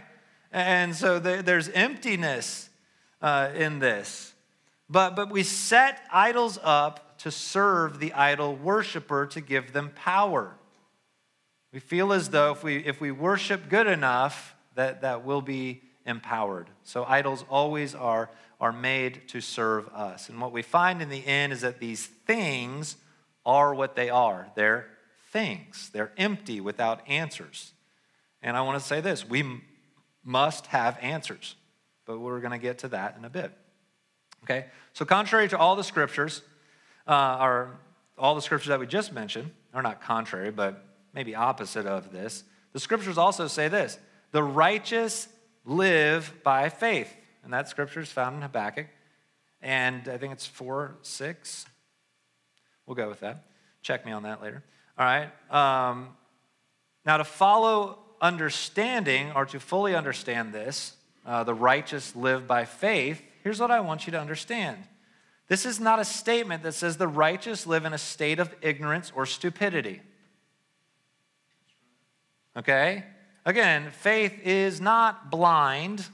And 0.51 0.95
so 0.95 1.21
there's 1.21 1.69
emptiness 1.69 2.69
uh, 3.23 3.51
in 3.55 3.79
this. 3.79 4.35
But, 4.91 5.15
but 5.15 5.31
we 5.31 5.45
set 5.45 6.03
idols 6.13 6.59
up 6.63 7.19
to 7.19 7.31
serve 7.31 8.01
the 8.01 8.13
idol 8.13 8.57
worshiper 8.57 9.27
to 9.27 9.41
give 9.41 9.73
them 9.73 9.93
power. 9.95 10.57
We 11.73 11.79
feel 11.79 12.13
as 12.13 12.31
though 12.31 12.53
if 12.53 12.65
we, 12.65 12.79
if 12.79 13.01
we 13.01 13.13
worship 13.13 13.69
good 13.69 13.87
enough, 13.87 14.55
that, 14.75 15.03
that 15.03 15.25
we'll 15.25 15.41
be 15.41 15.83
empowered. 16.05 16.69
So 16.83 17.05
idols 17.05 17.45
always 17.49 17.95
are, 17.95 18.31
are 18.61 18.73
made 18.73 19.29
to 19.29 19.41
serve 19.41 19.89
us. 19.89 20.29
And 20.29 20.41
what 20.41 20.53
we 20.53 20.63
find 20.63 21.01
in 21.01 21.09
the 21.09 21.25
end 21.25 21.53
is 21.53 21.61
that 21.61 21.79
these 21.79 22.07
things 22.07 22.97
are 23.47 23.73
what 23.73 23.95
they 23.95 24.11
are. 24.11 24.49
They're 24.57 24.89
things, 25.31 25.91
they're 25.93 26.13
empty 26.17 26.61
without 26.61 27.09
answers. 27.09 27.74
And 28.45 28.59
I 28.59 28.61
want 28.61 28.79
to 28.79 28.87
say 28.87 29.01
this 29.01 29.27
we 29.27 29.41
m- 29.41 29.63
must 30.23 30.67
have 30.67 30.99
answers, 31.01 31.57
but 32.05 32.21
we're 32.21 32.41
going 32.41 32.53
to 32.53 32.59
get 32.59 32.79
to 32.81 32.89
that 32.89 33.17
in 33.19 33.25
a 33.25 33.31
bit. 33.31 33.51
Okay? 34.45 34.67
So, 34.93 35.05
contrary 35.07 35.49
to 35.49 35.59
all 35.59 35.75
the 35.75 35.83
scriptures, 35.83 36.43
uh, 37.09 37.39
or 37.41 37.81
all 38.19 38.35
the 38.35 38.43
scriptures 38.43 38.69
that 38.69 38.79
we 38.79 38.87
just 38.87 39.13
mentioned, 39.13 39.51
are 39.73 39.83
not 39.83 40.03
contrary, 40.03 40.51
but 40.51 40.85
maybe 41.15 41.35
opposite 41.35 41.87
of 41.87 42.13
this, 42.13 42.45
the 42.75 42.81
scriptures 42.81 43.19
also 43.19 43.49
say 43.49 43.69
this 43.69 43.99
the 44.31 44.43
righteous 44.43 45.27
live 45.65 46.33
by 46.45 46.69
faith. 46.69 47.13
And 47.43 47.53
that 47.53 47.69
scripture 47.69 48.01
is 48.01 48.11
found 48.11 48.37
in 48.37 48.43
Habakkuk. 48.43 48.87
And 49.61 50.09
I 50.09 50.19
think 50.19 50.33
it's 50.33 50.47
4 50.47 50.97
6. 51.01 51.67
We'll 52.87 52.95
go 52.95 53.09
with 53.09 53.21
that. 53.21 53.45
Check 53.81 54.05
me 54.05 54.13
on 54.13 54.25
that 54.25 54.43
later. 54.43 54.63
All 54.99 55.07
right. 55.07 55.31
Um, 55.51 56.09
now, 57.07 57.17
to 57.17 57.25
follow 57.25 58.04
understanding 58.21 59.33
or 59.35 59.47
to 59.47 59.61
fully 59.61 59.95
understand 59.95 60.53
this, 60.53 60.95
uh, 61.27 61.45
the 61.45 61.55
righteous 61.55 62.15
live 62.15 62.47
by 62.47 62.65
faith, 62.65 63.23
here's 63.43 63.61
what 63.61 63.71
I 63.71 63.81
want 63.81 64.07
you 64.07 64.11
to 64.13 64.21
understand. 64.21 64.79
This 65.49 65.67
is 65.67 65.79
not 65.79 65.99
a 65.99 66.05
statement 66.05 66.63
that 66.63 66.73
says 66.73 66.97
the 66.97 67.09
righteous 67.09 67.67
live 67.67 67.85
in 67.85 67.93
a 67.93 67.99
state 67.99 68.39
of 68.39 68.55
ignorance 68.63 69.13
or 69.15 69.27
stupidity. 69.27 70.01
Okay? 72.57 73.05
Again, 73.45 73.91
faith 73.91 74.41
is 74.45 74.81
not 74.81 75.31
blind, 75.31 76.07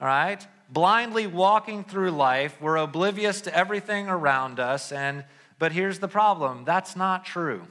all 0.00 0.08
right? 0.08 0.46
Blindly 0.70 1.26
walking 1.26 1.84
through 1.84 2.10
life, 2.12 2.56
we're 2.60 2.76
oblivious 2.76 3.42
to 3.42 3.54
everything 3.54 4.08
around 4.08 4.60
us, 4.60 4.92
and 4.92 5.24
but 5.58 5.72
here's 5.72 5.98
the 5.98 6.08
problem 6.08 6.64
that's 6.64 6.94
not 6.94 7.24
true. 7.24 7.66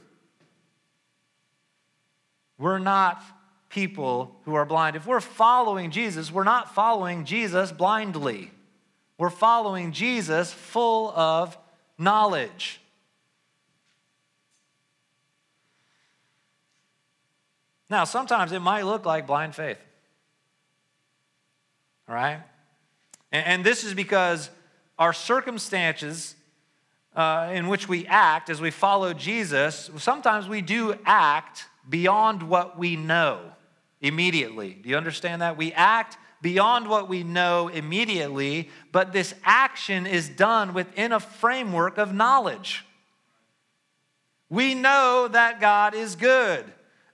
We're 2.58 2.78
not 2.78 3.22
people 3.78 4.34
who 4.44 4.56
are 4.56 4.64
blind. 4.64 4.96
If 4.96 5.06
we're 5.06 5.20
following 5.20 5.92
Jesus, 5.92 6.32
we're 6.32 6.42
not 6.42 6.74
following 6.74 7.24
Jesus 7.24 7.70
blindly. 7.70 8.50
We're 9.18 9.30
following 9.30 9.92
Jesus 9.92 10.52
full 10.52 11.12
of 11.12 11.56
knowledge. 11.96 12.80
Now, 17.88 18.02
sometimes 18.02 18.50
it 18.50 18.58
might 18.58 18.82
look 18.82 19.06
like 19.06 19.28
blind 19.28 19.54
faith. 19.54 19.78
All 22.08 22.16
right? 22.16 22.40
And, 23.30 23.46
and 23.46 23.64
this 23.64 23.84
is 23.84 23.94
because 23.94 24.50
our 24.98 25.12
circumstances 25.12 26.34
uh, 27.14 27.50
in 27.52 27.68
which 27.68 27.88
we 27.88 28.08
act 28.08 28.50
as 28.50 28.60
we 28.60 28.72
follow 28.72 29.14
Jesus, 29.14 29.88
sometimes 29.98 30.48
we 30.48 30.62
do 30.62 30.96
act 31.06 31.66
beyond 31.88 32.42
what 32.42 32.76
we 32.76 32.96
know 32.96 33.52
immediately. 34.00 34.74
Do 34.74 34.88
you 34.88 34.96
understand 34.96 35.42
that? 35.42 35.56
We 35.56 35.72
act 35.72 36.16
beyond 36.40 36.88
what 36.88 37.08
we 37.08 37.24
know 37.24 37.68
immediately, 37.68 38.70
but 38.92 39.12
this 39.12 39.34
action 39.44 40.06
is 40.06 40.28
done 40.28 40.72
within 40.74 41.12
a 41.12 41.20
framework 41.20 41.98
of 41.98 42.14
knowledge. 42.14 42.84
We 44.48 44.74
know 44.74 45.28
that 45.30 45.60
God 45.60 45.94
is 45.94 46.16
good. 46.16 46.64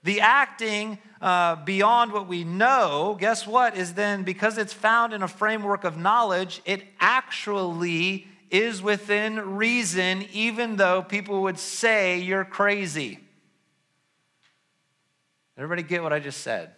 The 0.03 0.21
acting 0.21 0.99
uh, 1.19 1.55
beyond 1.55 2.13
what 2.13 2.27
we 2.27 2.43
know, 2.43 3.17
guess 3.19 3.47
what, 3.47 3.75
is 3.75 3.95
then 3.95 4.23
because 4.23 4.57
it's 4.57 4.73
found 4.73 5.13
in 5.13 5.23
a 5.23 5.27
framework 5.27 5.83
of 5.83 5.97
knowledge, 5.97 6.61
it 6.65 6.83
actually 6.99 8.27
is 8.51 8.81
within 8.81 9.55
reason, 9.57 10.25
even 10.31 10.75
though 10.75 11.01
people 11.01 11.41
would 11.41 11.57
say 11.57 12.19
you're 12.19 12.45
crazy. 12.45 13.19
Everybody 15.57 15.83
get 15.83 16.03
what 16.03 16.13
I 16.13 16.19
just 16.19 16.41
said? 16.41 16.71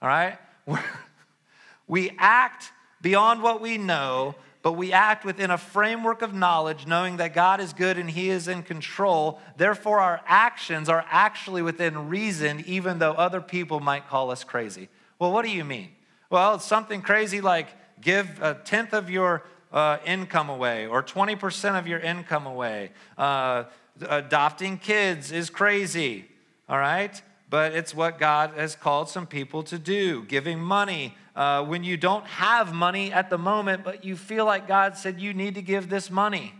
All 0.00 0.08
right? 0.08 0.38
we 1.86 2.12
act 2.18 2.72
beyond 3.00 3.42
what 3.42 3.60
we 3.60 3.78
know 3.78 4.34
but 4.62 4.72
we 4.72 4.92
act 4.92 5.24
within 5.24 5.50
a 5.50 5.58
framework 5.58 6.22
of 6.22 6.32
knowledge, 6.32 6.86
knowing 6.86 7.16
that 7.16 7.34
God 7.34 7.60
is 7.60 7.72
good 7.72 7.98
and 7.98 8.08
He 8.08 8.30
is 8.30 8.46
in 8.46 8.62
control. 8.62 9.40
Therefore, 9.56 9.98
our 9.98 10.20
actions 10.24 10.88
are 10.88 11.04
actually 11.10 11.62
within 11.62 12.08
reason, 12.08 12.62
even 12.66 13.00
though 13.00 13.12
other 13.12 13.40
people 13.40 13.80
might 13.80 14.08
call 14.08 14.30
us 14.30 14.44
crazy. 14.44 14.88
Well, 15.18 15.32
what 15.32 15.44
do 15.44 15.50
you 15.50 15.64
mean? 15.64 15.90
Well, 16.30 16.54
it's 16.54 16.64
something 16.64 17.02
crazy 17.02 17.40
like 17.40 17.68
give 18.00 18.40
a 18.40 18.54
tenth 18.54 18.94
of 18.94 19.10
your 19.10 19.44
uh, 19.72 19.98
income 20.06 20.48
away 20.48 20.86
or 20.86 21.02
20% 21.02 21.78
of 21.78 21.86
your 21.88 21.98
income 21.98 22.46
away. 22.46 22.92
Uh, 23.18 23.64
adopting 24.08 24.78
kids 24.78 25.32
is 25.32 25.50
crazy, 25.50 26.26
all 26.68 26.78
right? 26.78 27.20
But 27.52 27.74
it's 27.74 27.94
what 27.94 28.18
God 28.18 28.52
has 28.56 28.74
called 28.74 29.10
some 29.10 29.26
people 29.26 29.62
to 29.64 29.78
do. 29.78 30.22
Giving 30.24 30.58
money 30.58 31.14
uh, 31.36 31.62
when 31.62 31.84
you 31.84 31.98
don't 31.98 32.24
have 32.24 32.72
money 32.72 33.12
at 33.12 33.28
the 33.28 33.36
moment, 33.36 33.84
but 33.84 34.06
you 34.06 34.16
feel 34.16 34.46
like 34.46 34.66
God 34.66 34.96
said 34.96 35.20
you 35.20 35.34
need 35.34 35.56
to 35.56 35.60
give 35.60 35.90
this 35.90 36.10
money. 36.10 36.54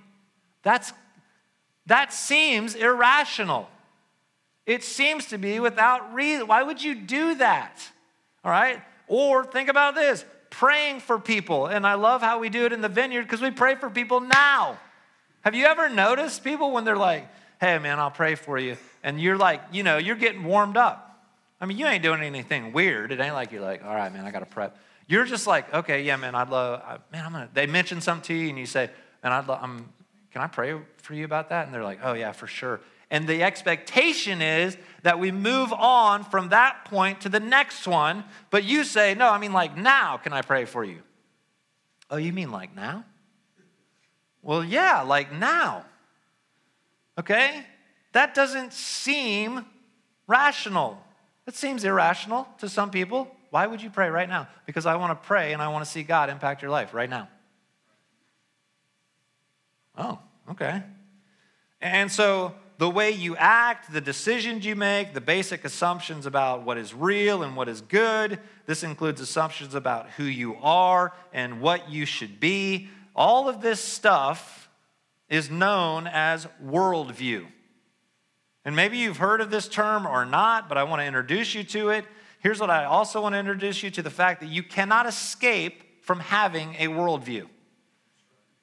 That's, 0.63 0.93
that 1.87 2.13
seems 2.13 2.75
irrational. 2.75 3.71
It 4.67 4.85
seems 4.85 5.25
to 5.29 5.39
be 5.39 5.61
without 5.61 6.13
reason. 6.13 6.47
Why 6.47 6.63
would 6.63 6.85
you 6.85 6.95
do 6.95 7.37
that? 7.37 7.81
All 8.45 8.53
right? 8.53 8.83
Or 9.09 9.47
think 9.47 9.71
about 9.71 9.95
this 9.95 10.27
praying 10.51 11.01
for 11.01 11.19
people. 11.19 11.69
And 11.69 11.87
I 11.87 11.95
love 11.95 12.21
how 12.21 12.39
we 12.39 12.51
do 12.51 12.67
it 12.67 12.73
in 12.75 12.83
the 12.83 12.91
vineyard 12.91 13.23
because 13.23 13.41
we 13.41 13.51
pray 13.51 13.77
for 13.77 13.89
people 13.89 14.21
now. 14.21 14.79
Have 15.41 15.55
you 15.55 15.65
ever 15.65 15.89
noticed 15.89 16.45
people 16.45 16.71
when 16.71 16.85
they're 16.85 16.97
like, 16.97 17.27
hey, 17.63 17.79
man, 17.79 18.01
I'll 18.01 18.11
pray 18.11 18.35
for 18.35 18.59
you? 18.59 18.77
And 19.05 19.21
you're 19.21 19.39
like, 19.39 19.63
you 19.71 19.85
know, 19.85 19.97
you're 19.97 20.17
getting 20.17 20.43
warmed 20.43 20.77
up. 20.77 21.25
I 21.61 21.67
mean, 21.67 21.79
you 21.79 21.87
ain't 21.87 22.03
doing 22.03 22.21
anything 22.21 22.73
weird. 22.73 23.13
It 23.13 23.21
ain't 23.21 23.35
like 23.35 23.53
you're 23.53 23.63
like, 23.63 23.85
all 23.85 23.95
right, 23.95 24.13
man, 24.13 24.25
I 24.25 24.33
got 24.33 24.41
to 24.41 24.47
prep. 24.47 24.77
You're 25.07 25.25
just 25.25 25.47
like, 25.47 25.73
okay, 25.73 26.03
yeah, 26.03 26.17
man, 26.17 26.35
I'd 26.35 26.51
love, 26.51 26.83
I, 26.85 26.99
man, 27.13 27.25
I'm 27.25 27.31
gonna. 27.31 27.49
They 27.55 27.67
mention 27.67 28.01
something 28.01 28.25
to 28.25 28.35
you, 28.35 28.49
and 28.49 28.59
you 28.59 28.67
say, 28.67 28.91
man, 29.23 29.33
I'd 29.33 29.47
love, 29.47 29.61
I'm, 29.63 29.89
can 30.33 30.43
I 30.43 30.49
pray 30.49 30.75
for 30.97 31.15
you 31.15 31.25
about 31.25 31.51
that? 31.51 31.67
And 31.67 31.73
they're 31.73 31.85
like, 31.85 32.01
oh 32.03 32.15
yeah, 32.15 32.33
for 32.33 32.49
sure. 32.49 32.81
And 33.13 33.29
the 33.29 33.45
expectation 33.45 34.43
is 34.43 34.77
that 35.05 35.21
we 35.21 35.31
move 35.31 35.73
on 35.73 36.25
from 36.25 36.49
that 36.49 36.85
point 36.87 37.21
to 37.21 37.29
the 37.29 37.41
next 37.41 37.87
one. 37.87 38.25
But 38.51 38.65
you 38.65 38.83
say, 38.83 39.15
no, 39.15 39.29
I 39.29 39.39
mean, 39.39 39.53
like 39.53 39.77
now, 39.77 40.17
can 40.17 40.33
I 40.33 40.43
pray 40.43 40.65
for 40.65 40.83
you? 40.83 40.99
Oh, 42.11 42.17
you 42.17 42.33
mean 42.33 42.51
like 42.51 42.75
now? 42.75 43.05
Well, 44.43 44.65
yeah, 44.65 45.03
like 45.03 45.33
now. 45.33 45.85
Okay? 47.19 47.65
That 48.13 48.35
doesn't 48.35 48.73
seem 48.73 49.65
rational. 50.27 51.03
It 51.47 51.55
seems 51.55 51.85
irrational 51.85 52.49
to 52.59 52.69
some 52.69 52.91
people. 52.91 53.35
Why 53.51 53.67
would 53.67 53.83
you 53.83 53.91
pray 53.91 54.09
right 54.09 54.29
now? 54.29 54.49
Because 54.67 54.87
I 54.87 54.97
want 54.97 55.11
to 55.11 55.27
pray 55.27 55.53
and 55.53 55.61
I 55.61 55.69
want 55.69 55.85
to 55.85 55.91
see 55.91 56.03
God 56.03 56.31
impact 56.31 56.63
your 56.63 56.71
life 56.71 56.95
right 56.95 57.11
now. 57.11 57.29
Oh, 59.97 60.19
okay. 60.51 60.83
And 61.81 62.11
so 62.11 62.55
the 62.79 62.89
way 62.89 63.11
you 63.11 63.37
act, 63.37 63.93
the 63.93 64.01
decisions 64.01 64.65
you 64.65 64.75
make, 64.75 65.13
the 65.13 65.21
basic 65.21 65.65
assumptions 65.65 66.25
about 66.25 66.65
what 66.65 66.79
is 66.79 66.95
real 66.95 67.43
and 67.43 67.55
what 67.55 67.69
is 67.69 67.81
good. 67.81 68.39
This 68.67 68.83
includes 68.83 69.21
assumptions 69.21 69.75
about 69.75 70.09
who 70.11 70.25
you 70.25 70.57
are 70.63 71.13
and 71.33 71.61
what 71.61 71.91
you 71.91 72.07
should 72.07 72.41
be. 72.41 72.89
All 73.15 73.49
of 73.49 73.61
this 73.61 73.81
stuff 73.81 74.62
is 75.33 75.51
known 75.51 76.07
as 76.07 76.47
worldview. 76.63 77.47
And 78.67 78.77
maybe 78.77 78.99
you've 78.99 79.17
heard 79.17 79.41
of 79.41 79.51
this 79.51 79.67
term 79.67 80.07
or 80.07 80.27
not, 80.27 80.69
but 80.69 80.77
I 80.77 80.85
want 80.85 81.01
to 81.01 81.07
introduce 81.07 81.55
you 81.55 81.65
to 81.65 81.89
it. 81.89 82.05
Here's 82.41 82.61
what 82.61 82.69
I 82.69 82.85
also 82.85 83.23
want 83.23 83.35
to 83.35 83.39
introduce 83.39 83.83
you 83.83 83.91
to 83.93 84.03
the 84.03 84.11
fact 84.11 84.43
that 84.43 84.51
you 84.51 84.63
cannot 84.63 85.07
escape 85.07 86.05
from 86.05 86.21
having 86.21 86.75
a 86.79 86.89
worldview. 86.89 87.49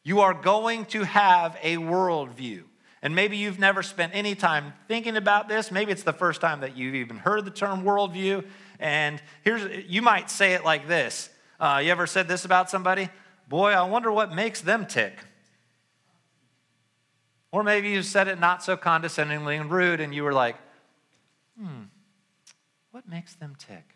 You 0.03 0.21
are 0.21 0.35
going 0.35 0.85
to 0.85 1.03
have 1.05 1.57
a 1.63 1.77
worldview. 1.77 2.65
And 3.01 3.15
maybe 3.15 3.37
you've 3.37 3.59
never 3.59 3.81
spent 3.81 4.13
any 4.13 4.35
time 4.35 4.73
thinking 4.87 5.17
about 5.17 5.49
this. 5.49 5.71
Maybe 5.71 5.91
it's 5.91 6.03
the 6.03 6.13
first 6.13 6.39
time 6.39 6.59
that 6.59 6.77
you've 6.77 6.95
even 6.95 7.17
heard 7.17 7.45
the 7.45 7.51
term 7.51 7.83
worldview. 7.83 8.45
And 8.79 9.19
here's, 9.43 9.87
you 9.87 10.03
might 10.03 10.29
say 10.29 10.53
it 10.53 10.63
like 10.63 10.87
this. 10.87 11.31
Uh, 11.59 11.81
you 11.83 11.89
ever 11.89 12.05
said 12.05 12.27
this 12.27 12.45
about 12.45 12.69
somebody? 12.69 13.09
Boy, 13.47 13.71
I 13.71 13.81
wonder 13.87 14.11
what 14.11 14.35
makes 14.35 14.61
them 14.61 14.85
tick. 14.85 15.17
Or 17.51 17.63
maybe 17.63 17.89
you 17.89 18.03
said 18.03 18.27
it 18.27 18.39
not 18.39 18.63
so 18.63 18.77
condescendingly 18.77 19.55
and 19.55 19.71
rude, 19.71 19.99
and 19.99 20.13
you 20.13 20.23
were 20.23 20.33
like, 20.33 20.55
hmm, 21.59 21.83
what 22.91 23.07
makes 23.07 23.33
them 23.35 23.55
tick? 23.57 23.95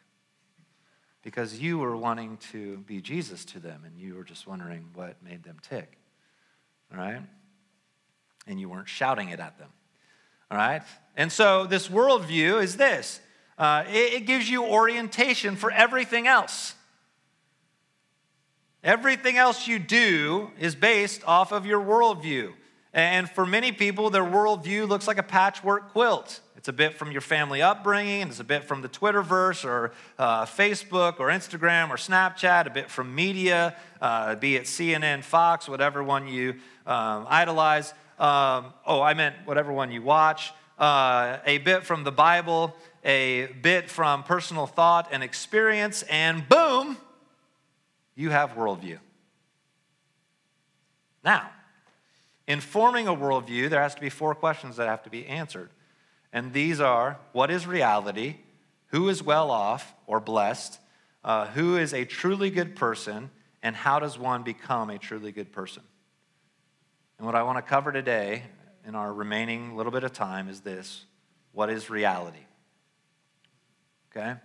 Because 1.22 1.60
you 1.60 1.78
were 1.78 1.96
wanting 1.96 2.38
to 2.52 2.78
be 2.80 3.02
Jesus 3.02 3.46
to 3.46 3.60
them, 3.60 3.84
and 3.86 3.98
you 3.98 4.16
were 4.16 4.24
just 4.24 4.48
wondering 4.48 4.89
what 4.94 5.22
made 5.24 5.44
them 5.44 5.58
tick. 5.62 5.98
All 6.92 6.98
right? 6.98 7.22
and 8.48 8.60
you 8.60 8.70
weren't 8.70 8.89
shouting 8.89 9.30
it 9.30 9.39
at 9.39 9.58
them. 9.58 9.70
All 10.52 10.58
right? 10.58 10.84
And 11.16 11.32
so 11.32 11.66
this 11.66 11.88
worldview 11.88 12.62
is 12.62 12.78
this 12.78 13.20
uh, 13.58 13.84
it, 13.88 14.13
it 14.13 14.26
gives 14.26 14.50
you 14.50 14.66
orientation 14.66 15.56
for 15.56 15.72
everything 15.72 16.28
else. 16.28 16.76
Everything 18.84 19.38
else 19.38 19.68
you 19.68 19.80
do 19.80 20.52
is 20.60 20.76
based 20.76 21.22
off 21.26 21.54
of 21.54 21.66
your 21.66 21.80
worldview. 21.80 22.52
And 22.93 23.29
for 23.29 23.45
many 23.45 23.71
people, 23.71 24.10
their 24.10 24.23
worldview 24.23 24.88
looks 24.88 25.08
like 25.08 25.17
a 25.17 25.23
patchwork 25.23 25.91
quilt. 25.91 26.41
It's 26.56 26.67
a 26.67 26.73
bit 26.73 26.93
from 26.93 27.12
your 27.12 27.21
family 27.21 27.62
upbringing, 27.62 28.29
it's 28.29 28.39
a 28.39 28.43
bit 28.43 28.63
from 28.63 28.82
the 28.82 28.88
Twitterverse 28.88 29.65
or 29.65 29.91
uh, 30.17 30.45
Facebook 30.45 31.19
or 31.19 31.27
Instagram 31.27 31.89
or 31.89 31.97
Snapchat, 31.97 32.67
a 32.67 32.69
bit 32.69 32.89
from 32.89 33.13
media, 33.13 33.75
uh, 33.99 34.36
be 34.36 34.56
it 34.56 34.63
CNN, 34.63 35.23
Fox, 35.23 35.67
whatever 35.67 36.01
one 36.01 36.27
you 36.27 36.51
um, 36.86 37.25
idolize. 37.27 37.93
Um, 38.17 38.71
oh, 38.86 39.01
I 39.01 39.13
meant 39.13 39.36
whatever 39.43 39.73
one 39.73 39.91
you 39.91 40.01
watch. 40.03 40.53
Uh, 40.79 41.39
a 41.45 41.58
bit 41.58 41.84
from 41.84 42.06
the 42.06 42.12
Bible, 42.12 42.75
a 43.03 43.47
bit 43.62 43.89
from 43.89 44.23
personal 44.23 44.65
thought 44.65 45.10
and 45.12 45.21
experience, 45.21 46.03
and 46.03 46.47
boom, 46.47 46.95
you 48.15 48.29
have 48.29 48.51
worldview. 48.51 48.99
Now, 51.25 51.49
in 52.47 52.60
forming 52.60 53.08
a 53.08 53.15
worldview, 53.15 53.69
there 53.69 53.82
has 53.82 53.95
to 53.95 54.01
be 54.01 54.10
four 54.10 54.36
questions 54.36 54.77
that 54.77 54.88
have 54.88 55.03
to 55.03 55.10
be 55.10 55.25
answered. 55.27 55.69
And 56.32 56.51
these 56.53 56.79
are 56.79 57.19
what 57.32 57.51
is 57.51 57.65
reality? 57.65 58.38
Who 58.88 59.10
is 59.10 59.23
well 59.23 59.49
off 59.49 59.93
or 60.08 60.19
blessed? 60.19 60.79
Uh, 61.23 61.47
who 61.47 61.77
is 61.77 61.93
a 61.93 62.06
truly 62.06 62.49
good 62.49 62.75
person? 62.75 63.29
And 63.62 63.75
how 63.75 63.99
does 63.99 64.19
one 64.19 64.43
become 64.43 64.89
a 64.89 64.97
truly 64.97 65.32
good 65.32 65.51
person? 65.51 65.84
And 67.17 67.25
what 67.25 67.36
I 67.36 67.43
want 67.43 67.58
to 67.58 67.62
cover 67.62 67.91
today 67.91 68.43
in 68.86 68.95
our 68.95 69.13
remaining 69.13 69.77
little 69.77 69.91
bit 69.91 70.03
of 70.03 70.12
time 70.12 70.49
is 70.49 70.62
this 70.62 71.06
what 71.53 71.69
is 71.69 71.89
reality? 71.89 72.45
Okay? 74.12 74.36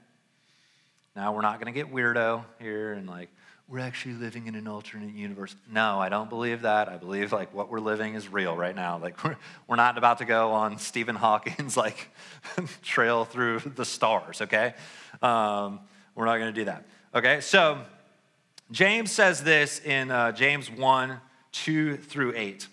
Now, 1.16 1.32
we're 1.32 1.42
not 1.42 1.60
going 1.60 1.72
to 1.72 1.76
get 1.76 1.92
weirdo 1.92 2.44
here 2.60 2.92
and 2.92 3.08
like, 3.08 3.30
we're 3.68 3.80
actually 3.80 4.14
living 4.14 4.46
in 4.46 4.54
an 4.54 4.66
alternate 4.66 5.14
universe. 5.14 5.54
No, 5.70 6.00
I 6.00 6.08
don't 6.08 6.30
believe 6.30 6.62
that. 6.62 6.88
I 6.88 6.96
believe 6.96 7.32
like 7.32 7.52
what 7.54 7.70
we're 7.70 7.80
living 7.80 8.14
is 8.14 8.26
real 8.26 8.56
right 8.56 8.74
now. 8.74 8.98
Like 8.98 9.22
we're, 9.24 9.36
we're 9.66 9.76
not 9.76 9.98
about 9.98 10.18
to 10.18 10.24
go 10.24 10.52
on 10.52 10.78
Stephen 10.78 11.14
Hawking's 11.14 11.76
like 11.76 12.08
trail 12.82 13.26
through 13.26 13.60
the 13.60 13.84
stars, 13.84 14.40
okay? 14.40 14.74
Um, 15.20 15.80
we're 16.14 16.24
not 16.24 16.38
going 16.38 16.52
to 16.52 16.58
do 16.60 16.64
that. 16.64 16.86
Okay, 17.14 17.40
so 17.40 17.78
James 18.70 19.12
says 19.12 19.42
this 19.42 19.80
in 19.80 20.10
uh, 20.10 20.32
James 20.32 20.70
1 20.70 21.20
2 21.52 21.96
through 21.96 22.34
8. 22.36 22.68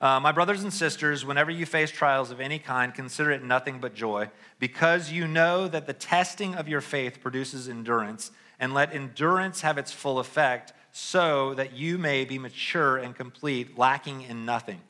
Uh, 0.00 0.18
my 0.20 0.32
brothers 0.32 0.62
and 0.62 0.72
sisters, 0.72 1.26
whenever 1.26 1.50
you 1.50 1.66
face 1.66 1.90
trials 1.90 2.30
of 2.30 2.40
any 2.40 2.58
kind, 2.58 2.94
consider 2.94 3.30
it 3.30 3.44
nothing 3.44 3.78
but 3.78 3.94
joy, 3.94 4.30
because 4.58 5.12
you 5.12 5.28
know 5.28 5.68
that 5.68 5.86
the 5.86 5.92
testing 5.92 6.54
of 6.54 6.68
your 6.68 6.80
faith 6.80 7.20
produces 7.20 7.68
endurance, 7.68 8.30
and 8.60 8.72
let 8.72 8.94
endurance 8.94 9.62
have 9.62 9.78
its 9.78 9.90
full 9.90 10.20
effect, 10.20 10.72
so 10.92 11.54
that 11.54 11.72
you 11.72 11.98
may 11.98 12.24
be 12.24 12.38
mature 12.38 12.98
and 12.98 13.16
complete, 13.16 13.76
lacking 13.76 14.22
in 14.22 14.44
nothing. 14.44 14.80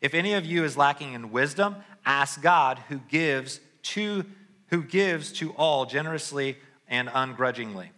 If 0.00 0.14
any 0.14 0.34
of 0.34 0.46
you 0.46 0.64
is 0.64 0.76
lacking 0.76 1.12
in 1.12 1.32
wisdom, 1.32 1.76
ask 2.04 2.40
God 2.40 2.78
who 2.88 3.00
gives 3.08 3.60
to 3.82 4.24
who 4.68 4.82
gives 4.82 5.32
to 5.32 5.52
all 5.52 5.86
generously 5.86 6.56
and 6.88 7.08
ungrudgingly, 7.12 7.92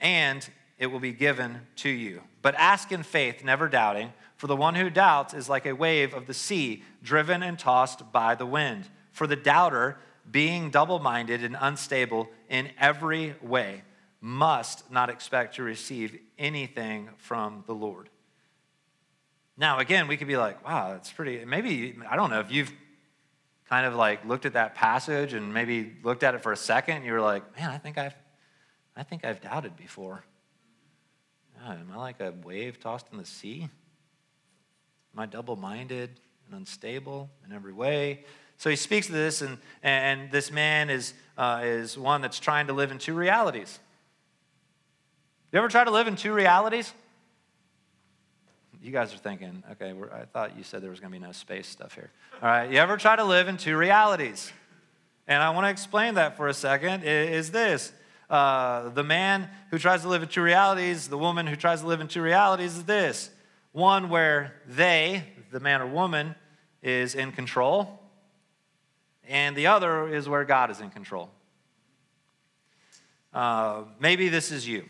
and 0.00 0.48
it 0.78 0.86
will 0.86 1.00
be 1.00 1.12
given 1.12 1.60
to 1.76 1.90
you. 1.90 2.22
But 2.42 2.54
ask 2.54 2.90
in 2.90 3.02
faith, 3.02 3.44
never 3.44 3.68
doubting, 3.68 4.12
for 4.36 4.46
the 4.46 4.56
one 4.56 4.74
who 4.74 4.88
doubts 4.88 5.34
is 5.34 5.48
like 5.48 5.66
a 5.66 5.74
wave 5.74 6.14
of 6.14 6.26
the 6.26 6.32
sea, 6.32 6.82
driven 7.02 7.42
and 7.42 7.58
tossed 7.58 8.10
by 8.12 8.34
the 8.34 8.46
wind. 8.46 8.88
For 9.12 9.26
the 9.26 9.36
doubter, 9.36 9.98
being 10.30 10.70
double 10.70 10.98
minded 10.98 11.44
and 11.44 11.56
unstable 11.60 12.30
in 12.48 12.70
every 12.78 13.34
way, 13.42 13.82
must 14.20 14.90
not 14.90 15.08
expect 15.08 15.56
to 15.56 15.62
receive 15.62 16.18
anything 16.38 17.08
from 17.16 17.64
the 17.66 17.74
Lord. 17.74 18.10
Now, 19.56 19.78
again, 19.78 20.08
we 20.08 20.16
could 20.16 20.28
be 20.28 20.36
like, 20.36 20.64
wow, 20.64 20.92
that's 20.92 21.12
pretty, 21.12 21.44
maybe, 21.44 21.96
I 22.08 22.16
don't 22.16 22.30
know 22.30 22.40
if 22.40 22.50
you've 22.50 22.72
kind 23.68 23.86
of 23.86 23.94
like 23.94 24.24
looked 24.24 24.46
at 24.46 24.54
that 24.54 24.74
passage 24.74 25.32
and 25.32 25.52
maybe 25.54 25.96
looked 26.02 26.22
at 26.22 26.34
it 26.34 26.42
for 26.42 26.52
a 26.52 26.56
second, 26.56 26.96
and 26.96 27.04
you 27.04 27.12
were 27.12 27.20
like, 27.20 27.56
man, 27.58 27.70
I 27.70 27.78
think 27.78 27.98
I've, 27.98 28.14
I 28.96 29.02
think 29.02 29.24
I've 29.24 29.40
doubted 29.40 29.76
before. 29.76 30.24
God, 31.62 31.78
am 31.78 31.90
I 31.92 31.96
like 31.96 32.20
a 32.20 32.32
wave 32.42 32.80
tossed 32.80 33.06
in 33.12 33.18
the 33.18 33.26
sea? 33.26 33.68
Am 35.14 35.20
I 35.20 35.26
double 35.26 35.56
minded 35.56 36.20
and 36.46 36.56
unstable 36.56 37.30
in 37.46 37.52
every 37.52 37.72
way? 37.72 38.24
So 38.56 38.70
he 38.70 38.76
speaks 38.76 39.06
to 39.06 39.12
this, 39.12 39.40
and, 39.42 39.58
and 39.82 40.30
this 40.30 40.50
man 40.50 40.90
is, 40.90 41.14
uh, 41.38 41.62
is 41.64 41.96
one 41.96 42.20
that's 42.22 42.38
trying 42.38 42.66
to 42.66 42.72
live 42.72 42.90
in 42.90 42.98
two 42.98 43.14
realities. 43.14 43.78
You 45.52 45.58
ever 45.58 45.68
try 45.68 45.82
to 45.82 45.90
live 45.90 46.06
in 46.06 46.14
two 46.14 46.32
realities? 46.32 46.94
You 48.80 48.92
guys 48.92 49.12
are 49.12 49.18
thinking, 49.18 49.64
okay, 49.72 49.92
I 50.12 50.24
thought 50.24 50.56
you 50.56 50.62
said 50.62 50.80
there 50.80 50.90
was 50.90 51.00
going 51.00 51.12
to 51.12 51.18
be 51.18 51.24
no 51.24 51.32
space 51.32 51.66
stuff 51.66 51.94
here. 51.94 52.10
All 52.40 52.48
right, 52.48 52.70
you 52.70 52.78
ever 52.78 52.96
try 52.96 53.16
to 53.16 53.24
live 53.24 53.48
in 53.48 53.56
two 53.56 53.76
realities? 53.76 54.52
And 55.26 55.42
I 55.42 55.50
want 55.50 55.66
to 55.66 55.70
explain 55.70 56.14
that 56.14 56.36
for 56.36 56.46
a 56.46 56.54
second. 56.54 57.02
Is 57.02 57.50
this 57.50 57.92
uh, 58.30 58.90
the 58.90 59.02
man 59.02 59.50
who 59.72 59.78
tries 59.78 60.02
to 60.02 60.08
live 60.08 60.22
in 60.22 60.28
two 60.28 60.40
realities, 60.40 61.08
the 61.08 61.18
woman 61.18 61.48
who 61.48 61.56
tries 61.56 61.80
to 61.80 61.86
live 61.88 62.00
in 62.00 62.06
two 62.06 62.22
realities 62.22 62.76
is 62.76 62.84
this 62.84 63.30
one 63.72 64.08
where 64.08 64.54
they, 64.68 65.24
the 65.50 65.60
man 65.60 65.82
or 65.82 65.86
woman, 65.88 66.36
is 66.80 67.16
in 67.16 67.32
control, 67.32 68.00
and 69.28 69.56
the 69.56 69.66
other 69.66 70.08
is 70.08 70.28
where 70.28 70.44
God 70.44 70.70
is 70.70 70.80
in 70.80 70.90
control. 70.90 71.28
Uh, 73.34 73.82
maybe 73.98 74.28
this 74.28 74.52
is 74.52 74.66
you. 74.66 74.84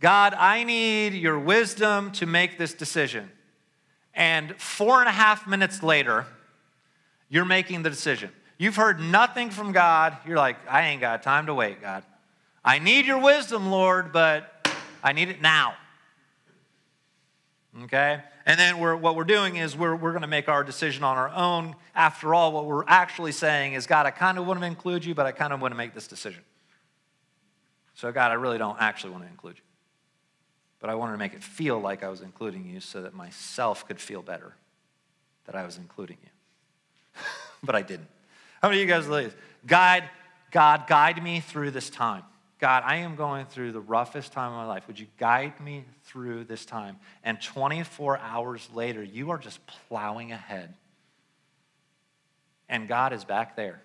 God, 0.00 0.34
I 0.34 0.64
need 0.64 1.14
your 1.14 1.38
wisdom 1.38 2.12
to 2.12 2.26
make 2.26 2.58
this 2.58 2.74
decision. 2.74 3.30
And 4.14 4.54
four 4.60 5.00
and 5.00 5.08
a 5.08 5.12
half 5.12 5.46
minutes 5.46 5.82
later, 5.82 6.26
you're 7.28 7.44
making 7.44 7.82
the 7.82 7.90
decision. 7.90 8.30
You've 8.58 8.76
heard 8.76 9.00
nothing 9.00 9.50
from 9.50 9.72
God. 9.72 10.16
You're 10.26 10.36
like, 10.36 10.56
I 10.68 10.88
ain't 10.88 11.00
got 11.00 11.22
time 11.22 11.46
to 11.46 11.54
wait, 11.54 11.80
God. 11.80 12.02
I 12.64 12.78
need 12.78 13.06
your 13.06 13.18
wisdom, 13.18 13.70
Lord, 13.70 14.12
but 14.12 14.68
I 15.02 15.12
need 15.12 15.28
it 15.28 15.40
now. 15.40 15.74
Okay? 17.84 18.22
And 18.46 18.58
then 18.58 18.78
we're, 18.78 18.96
what 18.96 19.16
we're 19.16 19.24
doing 19.24 19.56
is 19.56 19.76
we're, 19.76 19.94
we're 19.94 20.12
going 20.12 20.22
to 20.22 20.28
make 20.28 20.48
our 20.48 20.64
decision 20.64 21.04
on 21.04 21.16
our 21.16 21.28
own. 21.28 21.76
After 21.94 22.34
all, 22.34 22.52
what 22.52 22.64
we're 22.64 22.84
actually 22.86 23.32
saying 23.32 23.74
is, 23.74 23.86
God, 23.86 24.06
I 24.06 24.10
kind 24.10 24.38
of 24.38 24.46
want 24.46 24.60
to 24.60 24.66
include 24.66 25.04
you, 25.04 25.14
but 25.14 25.26
I 25.26 25.32
kind 25.32 25.52
of 25.52 25.60
want 25.60 25.72
to 25.72 25.76
make 25.76 25.94
this 25.94 26.06
decision. 26.06 26.42
So, 27.94 28.12
God, 28.12 28.30
I 28.30 28.34
really 28.34 28.58
don't 28.58 28.80
actually 28.80 29.10
want 29.10 29.24
to 29.24 29.30
include 29.30 29.56
you. 29.56 29.65
But 30.78 30.90
I 30.90 30.94
wanted 30.94 31.12
to 31.12 31.18
make 31.18 31.34
it 31.34 31.42
feel 31.42 31.80
like 31.80 32.02
I 32.02 32.08
was 32.08 32.20
including 32.20 32.66
you 32.66 32.80
so 32.80 33.02
that 33.02 33.14
myself 33.14 33.86
could 33.86 34.00
feel 34.00 34.22
better 34.22 34.54
that 35.46 35.54
I 35.54 35.64
was 35.64 35.78
including 35.78 36.18
you. 36.22 37.22
but 37.62 37.74
I 37.74 37.82
didn't. 37.82 38.08
How 38.60 38.68
many 38.68 38.82
of 38.82 38.88
you 38.88 38.94
guys 38.94 39.06
believe? 39.06 39.30
this? 39.30 39.40
Guide, 39.66 40.04
God, 40.50 40.86
guide 40.86 41.22
me 41.22 41.40
through 41.40 41.70
this 41.70 41.88
time. 41.88 42.22
God, 42.58 42.82
I 42.86 42.96
am 42.96 43.16
going 43.16 43.46
through 43.46 43.72
the 43.72 43.80
roughest 43.80 44.32
time 44.32 44.52
of 44.52 44.58
my 44.58 44.66
life. 44.66 44.86
Would 44.86 44.98
you 44.98 45.06
guide 45.18 45.60
me 45.60 45.84
through 46.04 46.44
this 46.44 46.64
time? 46.64 46.96
And 47.22 47.40
24 47.40 48.18
hours 48.18 48.68
later, 48.74 49.02
you 49.02 49.30
are 49.30 49.38
just 49.38 49.60
plowing 49.88 50.32
ahead. 50.32 50.74
And 52.68 52.88
God 52.88 53.12
is 53.12 53.24
back 53.24 53.56
there. 53.56 53.82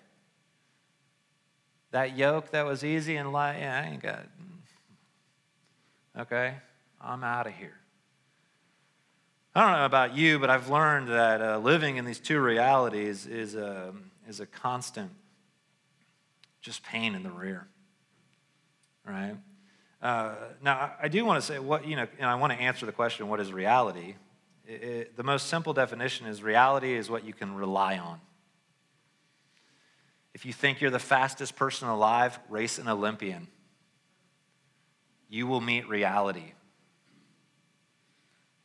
That 1.90 2.16
yoke 2.16 2.50
that 2.52 2.64
was 2.64 2.82
easy 2.82 3.16
and 3.16 3.32
light, 3.32 3.58
yeah, 3.58 3.82
I 3.84 3.90
ain't 3.90 4.02
got. 4.02 4.22
Mm, 4.22 6.20
okay, 6.22 6.54
I'm 7.02 7.24
out 7.24 7.46
of 7.46 7.54
here. 7.54 7.78
I 9.54 9.62
don't 9.62 9.78
know 9.78 9.84
about 9.84 10.16
you, 10.16 10.38
but 10.38 10.48
I've 10.48 10.70
learned 10.70 11.08
that 11.08 11.42
uh, 11.42 11.58
living 11.58 11.96
in 11.96 12.04
these 12.04 12.20
two 12.20 12.40
realities 12.40 13.26
is 13.26 13.54
a, 13.54 13.92
is 14.26 14.40
a 14.40 14.46
constant, 14.46 15.10
just 16.62 16.82
pain 16.82 17.14
in 17.14 17.22
the 17.22 17.30
rear 17.30 17.68
right? 19.04 19.36
Uh, 20.00 20.34
now, 20.62 20.92
I 21.00 21.08
do 21.08 21.24
want 21.24 21.40
to 21.40 21.46
say 21.46 21.58
what, 21.58 21.86
you 21.86 21.96
know, 21.96 22.06
and 22.18 22.28
I 22.28 22.34
want 22.36 22.52
to 22.52 22.58
answer 22.58 22.86
the 22.86 22.92
question 22.92 23.28
what 23.28 23.40
is 23.40 23.52
reality? 23.52 24.14
It, 24.66 24.82
it, 24.82 25.16
the 25.16 25.22
most 25.22 25.48
simple 25.48 25.72
definition 25.72 26.26
is 26.26 26.42
reality 26.42 26.94
is 26.94 27.08
what 27.08 27.24
you 27.24 27.32
can 27.32 27.54
rely 27.54 27.98
on. 27.98 28.20
If 30.34 30.46
you 30.46 30.52
think 30.52 30.80
you're 30.80 30.90
the 30.90 30.98
fastest 30.98 31.56
person 31.56 31.88
alive, 31.88 32.38
race 32.48 32.78
an 32.78 32.88
Olympian. 32.88 33.48
You 35.28 35.46
will 35.46 35.60
meet 35.60 35.88
reality. 35.88 36.52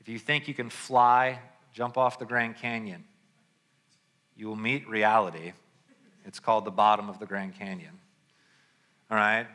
If 0.08 0.14
you 0.14 0.20
think 0.20 0.48
you 0.48 0.54
can 0.54 0.70
fly, 0.70 1.38
jump 1.74 1.98
off 1.98 2.18
the 2.18 2.24
Grand 2.24 2.56
Canyon. 2.56 3.04
You 4.38 4.48
will 4.48 4.56
meet 4.56 4.88
reality. 4.88 5.52
It's 6.24 6.40
called 6.40 6.64
the 6.64 6.72
bottom 6.72 7.10
of 7.10 7.20
the 7.20 7.26
Grand 7.26 7.60
Canyon. 7.60 8.00
All 9.12 9.18
right? 9.18 9.48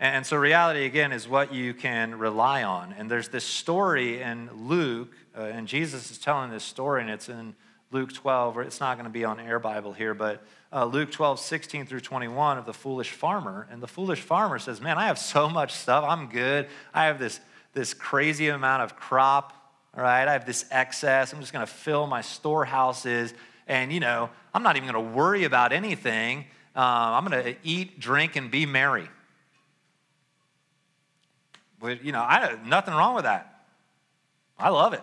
And 0.00 0.24
so, 0.24 0.38
reality, 0.38 0.86
again, 0.86 1.12
is 1.12 1.28
what 1.28 1.52
you 1.52 1.74
can 1.74 2.18
rely 2.18 2.62
on. 2.62 2.94
And 2.94 3.10
there's 3.10 3.28
this 3.28 3.44
story 3.44 4.22
in 4.22 4.48
Luke, 4.66 5.12
uh, 5.36 5.42
and 5.42 5.68
Jesus 5.68 6.10
is 6.10 6.16
telling 6.16 6.50
this 6.50 6.64
story, 6.64 7.02
and 7.02 7.10
it's 7.10 7.28
in 7.28 7.54
Luke 7.90 8.10
12, 8.14 8.56
or 8.56 8.62
it's 8.62 8.80
not 8.80 8.94
going 8.94 9.04
to 9.04 9.10
be 9.10 9.26
on 9.26 9.38
Air 9.38 9.58
Bible 9.58 9.92
here, 9.92 10.14
but 10.14 10.42
uh, 10.72 10.86
Luke 10.86 11.12
12, 11.12 11.38
16 11.38 11.84
through 11.84 12.00
21 12.00 12.56
of 12.56 12.64
the 12.64 12.72
foolish 12.72 13.10
farmer. 13.10 13.68
And 13.70 13.82
the 13.82 13.86
foolish 13.86 14.22
farmer 14.22 14.58
says, 14.58 14.80
Man, 14.80 14.96
I 14.96 15.08
have 15.08 15.18
so 15.18 15.50
much 15.50 15.74
stuff. 15.74 16.02
I'm 16.08 16.30
good. 16.30 16.66
I 16.94 17.04
have 17.04 17.18
this, 17.18 17.40
this 17.74 17.92
crazy 17.92 18.48
amount 18.48 18.84
of 18.84 18.96
crop, 18.96 19.52
all 19.98 20.04
right? 20.04 20.28
I 20.28 20.32
have 20.32 20.46
this 20.46 20.64
excess. 20.70 21.32
I'm 21.32 21.40
just 21.40 21.52
going 21.52 21.66
to 21.66 21.72
fill 21.72 22.06
my 22.06 22.20
storehouses. 22.20 23.34
And, 23.66 23.92
you 23.92 23.98
know, 23.98 24.30
I'm 24.54 24.62
not 24.62 24.76
even 24.76 24.88
going 24.88 25.04
to 25.04 25.12
worry 25.12 25.42
about 25.42 25.72
anything. 25.72 26.44
Uh, 26.76 27.18
I'm 27.18 27.26
going 27.26 27.42
to 27.42 27.56
eat, 27.64 27.98
drink, 27.98 28.36
and 28.36 28.48
be 28.48 28.64
merry. 28.64 29.10
But, 31.80 32.04
you 32.04 32.12
know, 32.12 32.20
I, 32.20 32.56
nothing 32.64 32.94
wrong 32.94 33.16
with 33.16 33.24
that. 33.24 33.64
I 34.56 34.68
love 34.68 34.92
it. 34.92 35.02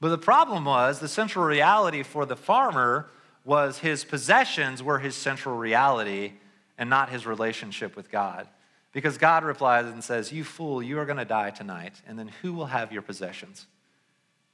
But 0.00 0.08
the 0.08 0.18
problem 0.18 0.64
was 0.64 1.00
the 1.00 1.08
central 1.08 1.44
reality 1.44 2.02
for 2.02 2.24
the 2.24 2.36
farmer 2.36 3.10
was 3.44 3.80
his 3.80 4.02
possessions 4.02 4.82
were 4.82 4.98
his 4.98 5.14
central 5.14 5.58
reality 5.58 6.32
and 6.78 6.88
not 6.88 7.10
his 7.10 7.26
relationship 7.26 7.96
with 7.96 8.10
God. 8.10 8.48
Because 8.92 9.18
God 9.18 9.44
replies 9.44 9.84
and 9.84 10.02
says, 10.02 10.32
You 10.32 10.42
fool, 10.42 10.82
you 10.82 10.98
are 10.98 11.04
going 11.04 11.18
to 11.18 11.26
die 11.26 11.50
tonight, 11.50 12.00
and 12.06 12.18
then 12.18 12.28
who 12.40 12.54
will 12.54 12.66
have 12.66 12.90
your 12.90 13.02
possessions? 13.02 13.66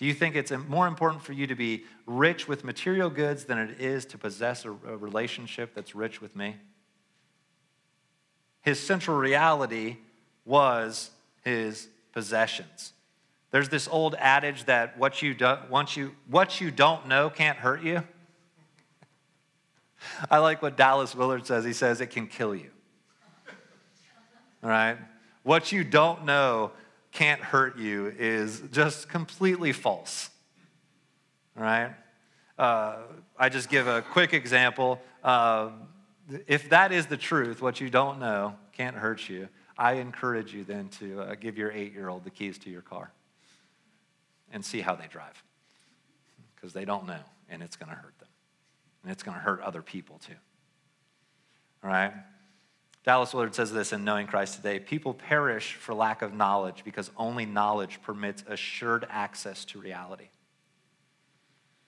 Do 0.01 0.07
you 0.07 0.15
think 0.15 0.35
it's 0.35 0.51
more 0.51 0.87
important 0.87 1.23
for 1.23 1.35
you 1.35 1.47
to 1.47 1.55
be 1.55 1.85
rich 2.07 2.49
with 2.49 2.65
material 2.65 3.11
goods 3.11 3.45
than 3.45 3.59
it 3.59 3.83
is 3.83 4.07
to 4.07 4.19
possess 4.19 4.65
a 4.65 4.71
relationship 4.71 5.75
that's 5.75 5.95
rich 5.95 6.23
with 6.23 6.35
me? 6.35 6.57
His 8.63 8.81
central 8.81 9.19
reality 9.19 9.99
was 10.47 11.11
his 11.45 11.87
possessions. 12.15 12.95
There's 13.51 13.69
this 13.69 13.87
old 13.89 14.15
adage 14.15 14.65
that 14.65 14.99
what 14.99 15.21
you, 15.21 15.35
do, 15.35 15.59
once 15.69 15.99
you, 15.99 16.15
what 16.31 16.63
you 16.63 16.71
don't 16.71 17.07
know 17.07 17.29
can't 17.29 17.59
hurt 17.59 17.83
you. 17.83 18.03
I 20.31 20.39
like 20.39 20.63
what 20.63 20.79
Dallas 20.79 21.15
Willard 21.15 21.47
says. 21.47 21.63
He 21.63 21.75
says 21.75 22.01
it 22.01 22.07
can 22.07 22.27
kill 22.27 22.55
you. 22.55 22.71
All 24.63 24.71
right? 24.71 24.97
What 25.43 25.73
you 25.73 25.85
don't 25.85 26.25
know 26.25 26.73
can't 27.13 27.41
hurt 27.41 27.79
you 27.79 28.13
is 28.19 28.63
just 28.73 29.09
completely 29.09 29.73
false. 29.73 30.31
All 31.57 31.63
right? 31.63 31.93
Uh, 32.59 32.97
I 33.39 33.49
just 33.49 33.69
give 33.69 33.87
a 33.87 34.03
quick 34.03 34.33
example. 34.33 35.01
Uh, 35.25 35.71
if 36.47 36.69
that 36.71 36.93
is 36.93 37.07
the 37.07 37.17
truth, 37.17 37.61
what 37.61 37.81
you 37.81 37.91
don't 37.91 38.19
know 38.21 38.55
can't 38.73 38.97
hurt 38.97 39.29
you. 39.29 39.49
I 39.77 39.95
encourage 39.95 40.55
you 40.55 40.65
then 40.65 40.89
to 41.01 41.21
uh, 41.23 41.35
give 41.35 41.57
your 41.57 41.73
eight 41.73 41.93
year 41.93 42.09
old 42.09 42.25
the 42.25 42.31
keys 42.31 42.59
to 42.59 42.71
your 42.71 42.83
car 42.83 43.13
and 44.53 44.65
see 44.65 44.81
how 44.81 44.95
they 44.95 45.07
drive 45.07 45.43
because 46.55 46.73
they 46.73 46.85
don't 46.85 47.07
know 47.07 47.21
and 47.49 47.63
it's 47.63 47.77
going 47.77 47.89
to 47.89 47.95
hurt 47.95 48.19
them. 48.19 48.29
And 49.03 49.13
it's 49.13 49.23
going 49.23 49.37
to 49.37 49.43
hurt 49.43 49.61
other 49.63 49.83
people 49.83 50.19
too. 50.19 50.35
All 51.83 51.91
right? 51.91 52.13
Dallas 53.03 53.33
Willard 53.33 53.55
says 53.55 53.73
this 53.73 53.93
in 53.93 54.05
Knowing 54.05 54.27
Christ 54.27 54.57
Today 54.57 54.79
People 54.79 55.15
perish 55.15 55.75
for 55.75 55.95
lack 55.95 56.23
of 56.23 56.35
knowledge 56.35 56.83
because 56.85 57.11
only 57.17 57.47
knowledge 57.47 58.01
permits 58.03 58.45
assured 58.47 59.07
access 59.09 59.65
to 59.67 59.81
reality. 59.81 60.29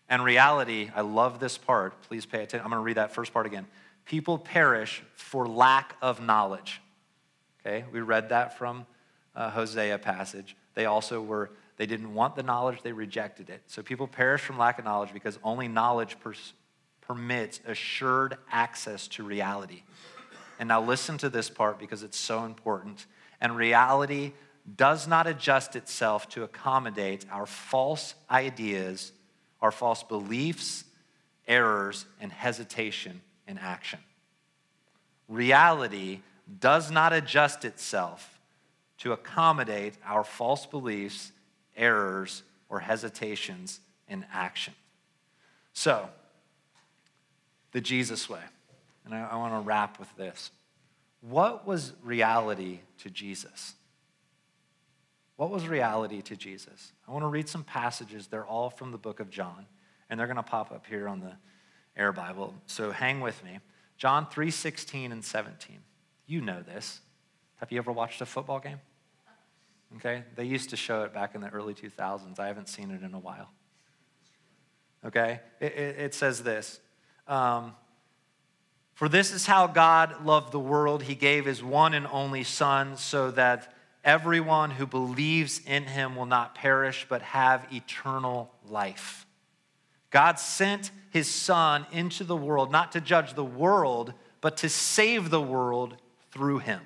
And 0.08 0.24
reality, 0.24 0.90
I 0.94 1.02
love 1.02 1.38
this 1.38 1.56
part. 1.56 2.00
Please 2.02 2.26
pay 2.26 2.42
attention. 2.42 2.60
I'm 2.60 2.70
going 2.70 2.80
to 2.80 2.84
read 2.84 2.96
that 2.96 3.14
first 3.14 3.32
part 3.32 3.46
again. 3.46 3.66
People 4.04 4.36
perish 4.36 5.02
for 5.14 5.46
lack 5.46 5.96
of 6.02 6.20
knowledge. 6.20 6.80
Okay, 7.60 7.84
we 7.92 8.00
read 8.00 8.30
that 8.30 8.58
from 8.58 8.86
uh, 9.36 9.50
Hosea 9.50 9.98
passage. 9.98 10.56
They 10.74 10.86
also 10.86 11.22
were, 11.22 11.50
they 11.76 11.86
didn't 11.86 12.12
want 12.12 12.34
the 12.34 12.42
knowledge, 12.42 12.82
they 12.82 12.92
rejected 12.92 13.50
it. 13.50 13.62
So 13.68 13.82
people 13.82 14.08
perish 14.08 14.40
from 14.40 14.58
lack 14.58 14.78
of 14.78 14.84
knowledge 14.84 15.12
because 15.12 15.38
only 15.44 15.68
knowledge 15.68 16.18
pers- 16.20 16.54
permits 17.00 17.60
assured 17.66 18.36
access 18.50 19.06
to 19.08 19.22
reality. 19.22 19.82
And 20.58 20.68
now 20.68 20.82
listen 20.82 21.18
to 21.18 21.28
this 21.28 21.50
part 21.50 21.78
because 21.78 22.02
it's 22.02 22.18
so 22.18 22.44
important. 22.44 23.06
And 23.40 23.56
reality 23.56 24.32
does 24.76 25.08
not 25.08 25.26
adjust 25.26 25.74
itself 25.74 26.28
to 26.30 26.44
accommodate 26.44 27.24
our 27.30 27.46
false 27.46 28.14
ideas, 28.30 29.12
our 29.60 29.72
false 29.72 30.02
beliefs, 30.02 30.84
errors, 31.48 32.06
and 32.20 32.30
hesitation 32.30 33.20
in 33.48 33.58
action. 33.58 33.98
Reality 35.28 36.20
does 36.60 36.90
not 36.90 37.12
adjust 37.12 37.64
itself 37.64 38.40
to 38.98 39.12
accommodate 39.12 39.94
our 40.06 40.22
false 40.22 40.66
beliefs, 40.66 41.32
errors, 41.76 42.42
or 42.68 42.80
hesitations 42.80 43.80
in 44.08 44.24
action. 44.32 44.74
So, 45.72 46.08
the 47.72 47.80
Jesus 47.80 48.28
way. 48.28 48.42
And 49.04 49.14
I, 49.14 49.28
I 49.32 49.36
want 49.36 49.54
to 49.54 49.60
wrap 49.60 49.98
with 49.98 50.14
this. 50.16 50.50
What 51.20 51.66
was 51.66 51.92
reality 52.02 52.80
to 52.98 53.10
Jesus? 53.10 53.74
What 55.36 55.50
was 55.50 55.66
reality 55.66 56.22
to 56.22 56.36
Jesus? 56.36 56.92
I 57.08 57.12
want 57.12 57.22
to 57.22 57.28
read 57.28 57.48
some 57.48 57.64
passages. 57.64 58.26
They're 58.26 58.46
all 58.46 58.70
from 58.70 58.92
the 58.92 58.98
book 58.98 59.20
of 59.20 59.30
John, 59.30 59.66
and 60.08 60.18
they're 60.18 60.26
going 60.26 60.36
to 60.36 60.42
pop 60.42 60.72
up 60.72 60.86
here 60.86 61.08
on 61.08 61.20
the 61.20 61.32
Air 61.96 62.12
Bible. 62.12 62.54
So 62.66 62.90
hang 62.90 63.20
with 63.20 63.42
me. 63.44 63.58
John 63.96 64.26
3 64.28 64.50
16 64.50 65.12
and 65.12 65.24
17. 65.24 65.78
You 66.26 66.40
know 66.40 66.62
this. 66.62 67.00
Have 67.56 67.70
you 67.70 67.78
ever 67.78 67.92
watched 67.92 68.20
a 68.20 68.26
football 68.26 68.58
game? 68.58 68.80
Okay, 69.96 70.24
they 70.36 70.44
used 70.44 70.70
to 70.70 70.76
show 70.76 71.02
it 71.02 71.12
back 71.12 71.34
in 71.34 71.40
the 71.40 71.48
early 71.50 71.74
2000s. 71.74 72.38
I 72.38 72.46
haven't 72.46 72.68
seen 72.68 72.90
it 72.90 73.02
in 73.02 73.14
a 73.14 73.18
while. 73.18 73.50
Okay, 75.04 75.40
it, 75.60 75.72
it, 75.72 75.98
it 75.98 76.14
says 76.14 76.42
this 76.42 76.80
um, 77.26 77.74
For 78.94 79.08
this 79.08 79.32
is 79.32 79.46
how 79.46 79.66
God 79.66 80.24
loved 80.24 80.52
the 80.52 80.60
world. 80.60 81.02
He 81.02 81.14
gave 81.14 81.46
his 81.46 81.62
one 81.62 81.94
and 81.94 82.06
only 82.06 82.44
Son 82.44 82.96
so 82.96 83.30
that 83.32 83.74
everyone 84.04 84.72
who 84.72 84.86
believes 84.86 85.60
in 85.66 85.84
him 85.84 86.16
will 86.16 86.26
not 86.26 86.54
perish 86.54 87.06
but 87.08 87.22
have 87.22 87.66
eternal 87.72 88.52
life. 88.68 89.26
God 90.10 90.38
sent 90.38 90.90
his 91.10 91.28
Son 91.28 91.86
into 91.90 92.22
the 92.22 92.36
world 92.36 92.70
not 92.70 92.92
to 92.92 93.00
judge 93.00 93.34
the 93.34 93.44
world, 93.44 94.12
but 94.40 94.58
to 94.58 94.68
save 94.68 95.30
the 95.30 95.40
world 95.40 95.96
through 96.30 96.58
him. 96.58 96.80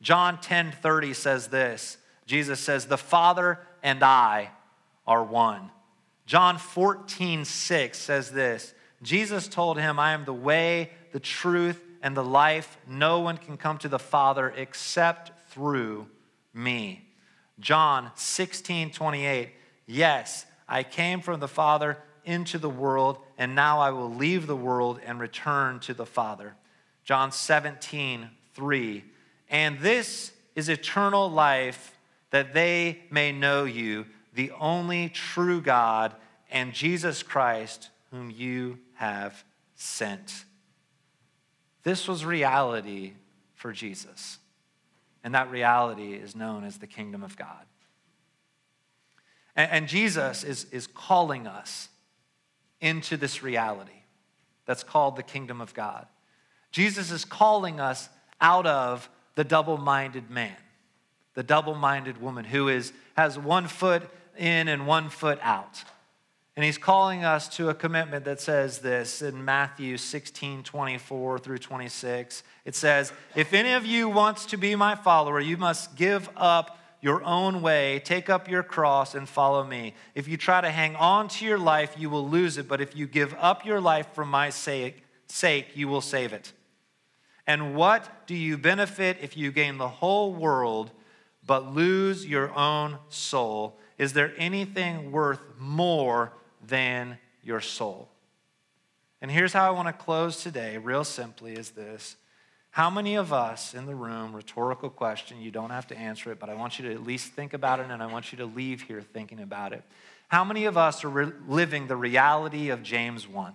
John 0.00 0.40
10 0.40 0.72
30 0.72 1.14
says 1.14 1.48
this 1.48 1.98
Jesus 2.26 2.60
says, 2.60 2.86
The 2.86 2.98
Father 2.98 3.60
and 3.82 4.02
I 4.02 4.50
are 5.06 5.24
one. 5.24 5.70
John 6.26 6.58
14 6.58 7.44
6 7.44 7.98
says 7.98 8.30
this 8.30 8.74
Jesus 9.02 9.48
told 9.48 9.78
him, 9.78 9.98
I 9.98 10.12
am 10.12 10.24
the 10.24 10.32
way, 10.32 10.90
the 11.12 11.20
truth, 11.20 11.82
and 12.02 12.16
the 12.16 12.24
life. 12.24 12.78
No 12.86 13.20
one 13.20 13.36
can 13.36 13.56
come 13.56 13.78
to 13.78 13.88
the 13.88 13.98
Father 13.98 14.52
except 14.56 15.32
through 15.50 16.08
me. 16.52 17.04
John 17.60 18.10
16 18.14 18.92
28, 18.92 19.50
Yes, 19.86 20.46
I 20.68 20.82
came 20.82 21.20
from 21.20 21.40
the 21.40 21.48
Father 21.48 21.98
into 22.24 22.58
the 22.58 22.68
world, 22.68 23.18
and 23.36 23.54
now 23.54 23.80
I 23.80 23.90
will 23.90 24.12
leave 24.12 24.46
the 24.46 24.56
world 24.56 25.00
and 25.04 25.18
return 25.18 25.80
to 25.80 25.94
the 25.94 26.06
Father. 26.06 26.54
John 27.04 27.32
17 27.32 28.28
3, 28.54 29.04
and 29.50 29.78
this 29.78 30.32
is 30.54 30.68
eternal 30.68 31.30
life, 31.30 31.96
that 32.30 32.52
they 32.52 32.98
may 33.10 33.32
know 33.32 33.64
you, 33.64 34.06
the 34.34 34.50
only 34.52 35.08
true 35.08 35.60
God, 35.60 36.14
and 36.50 36.72
Jesus 36.72 37.22
Christ, 37.22 37.90
whom 38.10 38.30
you 38.30 38.78
have 38.98 39.44
sent. 39.76 40.44
This 41.84 42.08
was 42.08 42.24
reality 42.24 43.12
for 43.54 43.72
Jesus. 43.72 44.38
And 45.22 45.34
that 45.34 45.50
reality 45.52 46.14
is 46.14 46.34
known 46.34 46.64
as 46.64 46.78
the 46.78 46.88
kingdom 46.88 47.22
of 47.22 47.36
God. 47.36 47.64
And, 49.54 49.70
and 49.70 49.88
Jesus 49.88 50.42
is, 50.42 50.66
is 50.72 50.88
calling 50.88 51.46
us 51.46 51.88
into 52.80 53.16
this 53.16 53.40
reality 53.40 54.02
that's 54.66 54.82
called 54.82 55.14
the 55.14 55.22
kingdom 55.22 55.60
of 55.60 55.74
God. 55.74 56.06
Jesus 56.72 57.12
is 57.12 57.24
calling 57.24 57.78
us 57.78 58.08
out 58.40 58.66
of 58.66 59.08
the 59.36 59.44
double 59.44 59.78
minded 59.78 60.28
man, 60.28 60.56
the 61.34 61.44
double 61.44 61.76
minded 61.76 62.20
woman 62.20 62.44
who 62.44 62.68
is, 62.68 62.92
has 63.16 63.38
one 63.38 63.68
foot 63.68 64.02
in 64.36 64.66
and 64.66 64.88
one 64.88 65.08
foot 65.08 65.38
out. 65.40 65.84
And 66.58 66.64
he's 66.64 66.76
calling 66.76 67.24
us 67.24 67.46
to 67.50 67.68
a 67.68 67.74
commitment 67.74 68.24
that 68.24 68.40
says 68.40 68.80
this 68.80 69.22
in 69.22 69.44
Matthew 69.44 69.96
16, 69.96 70.64
24 70.64 71.38
through 71.38 71.58
26. 71.58 72.42
It 72.64 72.74
says, 72.74 73.12
If 73.36 73.52
any 73.52 73.74
of 73.74 73.86
you 73.86 74.08
wants 74.08 74.44
to 74.46 74.56
be 74.56 74.74
my 74.74 74.96
follower, 74.96 75.38
you 75.38 75.56
must 75.56 75.94
give 75.94 76.28
up 76.36 76.76
your 77.00 77.22
own 77.22 77.62
way, 77.62 78.02
take 78.04 78.28
up 78.28 78.50
your 78.50 78.64
cross, 78.64 79.14
and 79.14 79.28
follow 79.28 79.62
me. 79.62 79.94
If 80.16 80.26
you 80.26 80.36
try 80.36 80.60
to 80.60 80.68
hang 80.68 80.96
on 80.96 81.28
to 81.28 81.44
your 81.44 81.58
life, 81.58 81.94
you 81.96 82.10
will 82.10 82.28
lose 82.28 82.58
it. 82.58 82.66
But 82.66 82.80
if 82.80 82.96
you 82.96 83.06
give 83.06 83.36
up 83.38 83.64
your 83.64 83.80
life 83.80 84.08
for 84.12 84.24
my 84.24 84.50
sake, 84.50 85.04
sake 85.28 85.76
you 85.76 85.86
will 85.86 86.00
save 86.00 86.32
it. 86.32 86.52
And 87.46 87.76
what 87.76 88.26
do 88.26 88.34
you 88.34 88.58
benefit 88.58 89.18
if 89.22 89.36
you 89.36 89.52
gain 89.52 89.78
the 89.78 89.86
whole 89.86 90.34
world 90.34 90.90
but 91.46 91.72
lose 91.72 92.26
your 92.26 92.52
own 92.58 92.98
soul? 93.10 93.78
Is 93.96 94.12
there 94.12 94.32
anything 94.36 95.12
worth 95.12 95.40
more 95.56 96.32
than 96.66 97.18
your 97.42 97.60
soul? 97.60 98.08
And 99.20 99.30
here's 99.30 99.52
how 99.52 99.66
I 99.66 99.70
want 99.70 99.88
to 99.88 99.92
close 99.92 100.42
today, 100.42 100.78
real 100.78 101.04
simply, 101.04 101.54
is 101.54 101.70
this. 101.70 102.16
How 102.70 102.90
many 102.90 103.16
of 103.16 103.32
us 103.32 103.74
in 103.74 103.86
the 103.86 103.94
room, 103.94 104.34
rhetorical 104.34 104.90
question, 104.90 105.40
you 105.40 105.50
don't 105.50 105.70
have 105.70 105.86
to 105.88 105.98
answer 105.98 106.30
it, 106.30 106.38
but 106.38 106.48
I 106.48 106.54
want 106.54 106.78
you 106.78 106.88
to 106.88 106.94
at 106.94 107.02
least 107.02 107.32
think 107.32 107.54
about 107.54 107.80
it 107.80 107.86
and 107.90 108.02
I 108.02 108.06
want 108.06 108.30
you 108.30 108.38
to 108.38 108.46
leave 108.46 108.82
here 108.82 109.02
thinking 109.02 109.40
about 109.40 109.72
it. 109.72 109.82
How 110.28 110.44
many 110.44 110.66
of 110.66 110.76
us 110.76 111.02
are 111.04 111.08
re- 111.08 111.32
living 111.48 111.86
the 111.86 111.96
reality 111.96 112.68
of 112.68 112.82
James 112.82 113.26
1? 113.26 113.54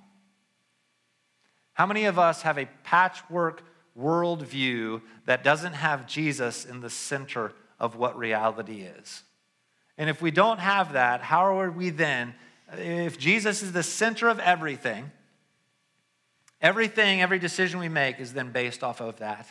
How 1.73 1.85
many 1.85 2.05
of 2.05 2.19
us 2.19 2.41
have 2.41 2.57
a 2.57 2.67
patchwork 2.83 3.63
worldview 3.99 5.01
that 5.25 5.43
doesn't 5.43 5.73
have 5.73 6.07
Jesus 6.07 6.65
in 6.65 6.81
the 6.81 6.89
center 6.89 7.53
of 7.79 7.95
what 7.95 8.17
reality 8.17 8.81
is. 8.81 9.23
And 9.97 10.09
if 10.09 10.21
we 10.21 10.31
don't 10.31 10.59
have 10.59 10.93
that, 10.93 11.21
how 11.21 11.57
are 11.57 11.69
we 11.69 11.89
then? 11.89 12.33
If 12.77 13.17
Jesus 13.17 13.61
is 13.61 13.71
the 13.71 13.83
center 13.83 14.27
of 14.27 14.39
everything, 14.39 15.11
everything, 16.61 17.21
every 17.21 17.39
decision 17.39 17.79
we 17.79 17.89
make 17.89 18.19
is 18.19 18.33
then 18.33 18.51
based 18.51 18.83
off 18.83 19.01
of 19.01 19.17
that. 19.17 19.47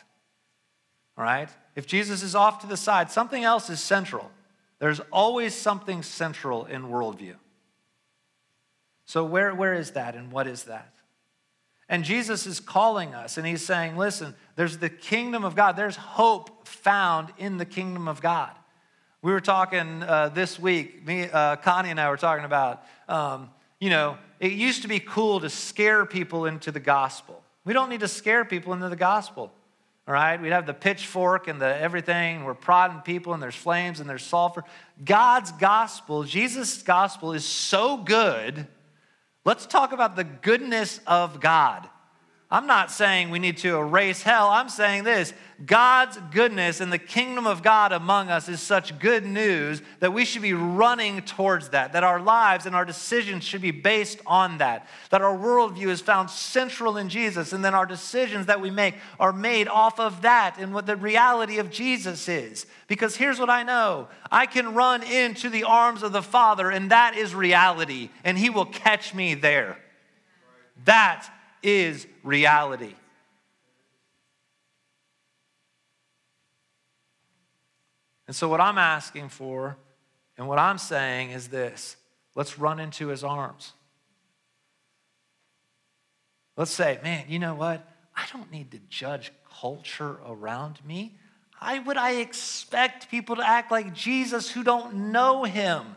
All 1.16 1.24
right? 1.24 1.48
If 1.76 1.87
Jesus 1.87 2.22
is 2.22 2.35
off 2.35 2.61
to 2.61 2.66
the 2.66 2.76
side, 2.76 3.11
something 3.11 3.44
else 3.44 3.70
is 3.70 3.80
central. 3.80 4.30
There's 4.78 5.00
always 5.12 5.54
something 5.54 6.02
central 6.02 6.64
in 6.64 6.85
worldview. 6.85 7.37
So, 9.04 9.24
where, 9.24 9.54
where 9.54 9.74
is 9.74 9.92
that 9.92 10.14
and 10.14 10.32
what 10.32 10.46
is 10.46 10.64
that? 10.64 10.92
And 11.88 12.04
Jesus 12.04 12.46
is 12.46 12.61
calling 12.61 13.14
us 13.14 13.37
and 13.37 13.46
he's 13.46 13.64
saying, 13.64 13.96
listen, 13.96 14.35
there's 14.56 14.78
the 14.78 14.88
kingdom 14.88 15.44
of 15.44 15.54
God. 15.54 15.76
There's 15.76 15.96
hope 15.96 16.66
found 16.66 17.28
in 17.37 17.58
the 17.58 17.66
kingdom 17.66 18.08
of 18.08 18.22
God. 18.22 18.50
We 19.20 19.30
were 19.30 19.40
talking 19.40 20.02
uh, 20.02 20.30
this 20.30 20.58
week, 20.58 21.06
me, 21.06 21.28
uh, 21.30 21.56
Connie 21.56 21.90
and 21.90 22.00
I 22.00 22.11
were 22.11 22.16
talking 22.16 22.44
about, 22.44 22.85
um, 23.12 23.51
you 23.81 23.90
know, 23.90 24.16
it 24.40 24.53
used 24.53 24.83
to 24.83 24.88
be 24.88 25.01
cool 25.01 25.40
to 25.40 25.51
scare 25.51 26.07
people 26.07 26.46
into 26.46 26.72
the 26.72 26.81
gospel. 26.81 27.42
We 27.64 27.72
don't 27.72 27.88
need 27.88 28.01
to 28.01 28.09
scare 28.09 28.44
people 28.44 28.72
into 28.72 28.88
the 28.88 28.96
gospel. 28.96 29.53
All 30.09 30.14
right, 30.14 30.40
we'd 30.40 30.51
have 30.51 30.66
the 30.66 30.75
pitchfork 30.75 31.46
and 31.46 31.61
the 31.61 31.77
everything, 31.77 32.44
we're 32.44 32.55
prodding 32.55 33.01
people, 33.03 33.35
and 33.35 33.42
there's 33.42 33.55
flames 33.55 34.01
and 34.01 34.11
there's 34.11 34.25
sulfur. 34.25 34.64
God's 35.05 35.53
gospel, 35.53 36.25
Jesus' 36.25 36.83
gospel, 36.83 37.33
is 37.33 37.44
so 37.44 37.96
good 37.98 38.66
Let's 39.44 39.66
talk 39.66 39.92
about 39.92 40.14
the 40.14 40.25
goodness 40.25 41.01
of 41.05 41.40
God. 41.40 41.88
I'm 42.52 42.66
not 42.66 42.90
saying 42.90 43.30
we 43.30 43.38
need 43.38 43.56
to 43.58 43.78
erase 43.78 44.22
hell. 44.22 44.50
I'm 44.50 44.68
saying 44.68 45.04
this 45.04 45.32
God's 45.64 46.18
goodness 46.32 46.82
and 46.82 46.92
the 46.92 46.98
kingdom 46.98 47.46
of 47.46 47.62
God 47.62 47.92
among 47.92 48.28
us 48.28 48.46
is 48.46 48.60
such 48.60 48.98
good 48.98 49.24
news 49.24 49.80
that 50.00 50.12
we 50.12 50.26
should 50.26 50.42
be 50.42 50.52
running 50.52 51.22
towards 51.22 51.70
that, 51.70 51.94
that 51.94 52.04
our 52.04 52.20
lives 52.20 52.66
and 52.66 52.76
our 52.76 52.84
decisions 52.84 53.42
should 53.42 53.62
be 53.62 53.70
based 53.70 54.20
on 54.26 54.58
that, 54.58 54.86
that 55.08 55.22
our 55.22 55.34
worldview 55.34 55.86
is 55.86 56.02
found 56.02 56.28
central 56.28 56.98
in 56.98 57.08
Jesus, 57.08 57.54
and 57.54 57.64
then 57.64 57.74
our 57.74 57.86
decisions 57.86 58.44
that 58.44 58.60
we 58.60 58.70
make 58.70 58.96
are 59.18 59.32
made 59.32 59.66
off 59.66 59.98
of 59.98 60.20
that 60.20 60.58
and 60.58 60.74
what 60.74 60.84
the 60.84 60.96
reality 60.96 61.56
of 61.56 61.70
Jesus 61.70 62.28
is. 62.28 62.66
Because 62.86 63.16
here's 63.16 63.40
what 63.40 63.48
I 63.48 63.62
know 63.62 64.08
I 64.30 64.44
can 64.44 64.74
run 64.74 65.02
into 65.02 65.48
the 65.48 65.64
arms 65.64 66.02
of 66.02 66.12
the 66.12 66.22
Father, 66.22 66.70
and 66.70 66.90
that 66.90 67.16
is 67.16 67.34
reality, 67.34 68.10
and 68.24 68.36
He 68.36 68.50
will 68.50 68.66
catch 68.66 69.14
me 69.14 69.32
there. 69.32 69.78
That 70.84 71.30
is 71.62 72.07
reality. 72.22 72.94
And 78.27 78.37
so, 78.37 78.48
what 78.48 78.61
I'm 78.61 78.79
asking 78.79 79.29
for 79.29 79.77
and 80.38 80.48
what 80.48 80.59
I'm 80.59 80.79
saying 80.79 81.33
is 81.33 81.48
this 81.48 81.96
let's 82.35 82.59
run 82.59 82.81
into 82.81 83.09
his 83.09 83.22
arms. 83.22 83.72
Let's 86.57 86.70
say, 86.70 86.98
man, 87.03 87.27
you 87.29 87.38
know 87.38 87.55
what? 87.55 87.87
I 88.16 88.25
don't 88.33 88.51
need 88.51 88.70
to 88.70 88.79
judge 88.88 89.33
culture 89.61 90.16
around 90.27 90.79
me. 90.85 91.14
Why 91.59 91.79
would 91.79 91.98
I 91.98 92.12
expect 92.12 93.11
people 93.11 93.37
to 93.37 93.46
act 93.46 93.70
like 93.70 93.92
Jesus 93.94 94.51
who 94.51 94.64
don't 94.64 95.12
know 95.12 95.44
him? 95.44 95.96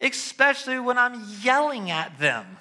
Especially 0.00 0.78
when 0.78 0.98
I'm 0.98 1.24
yelling 1.42 1.90
at 1.90 2.18
them. 2.18 2.57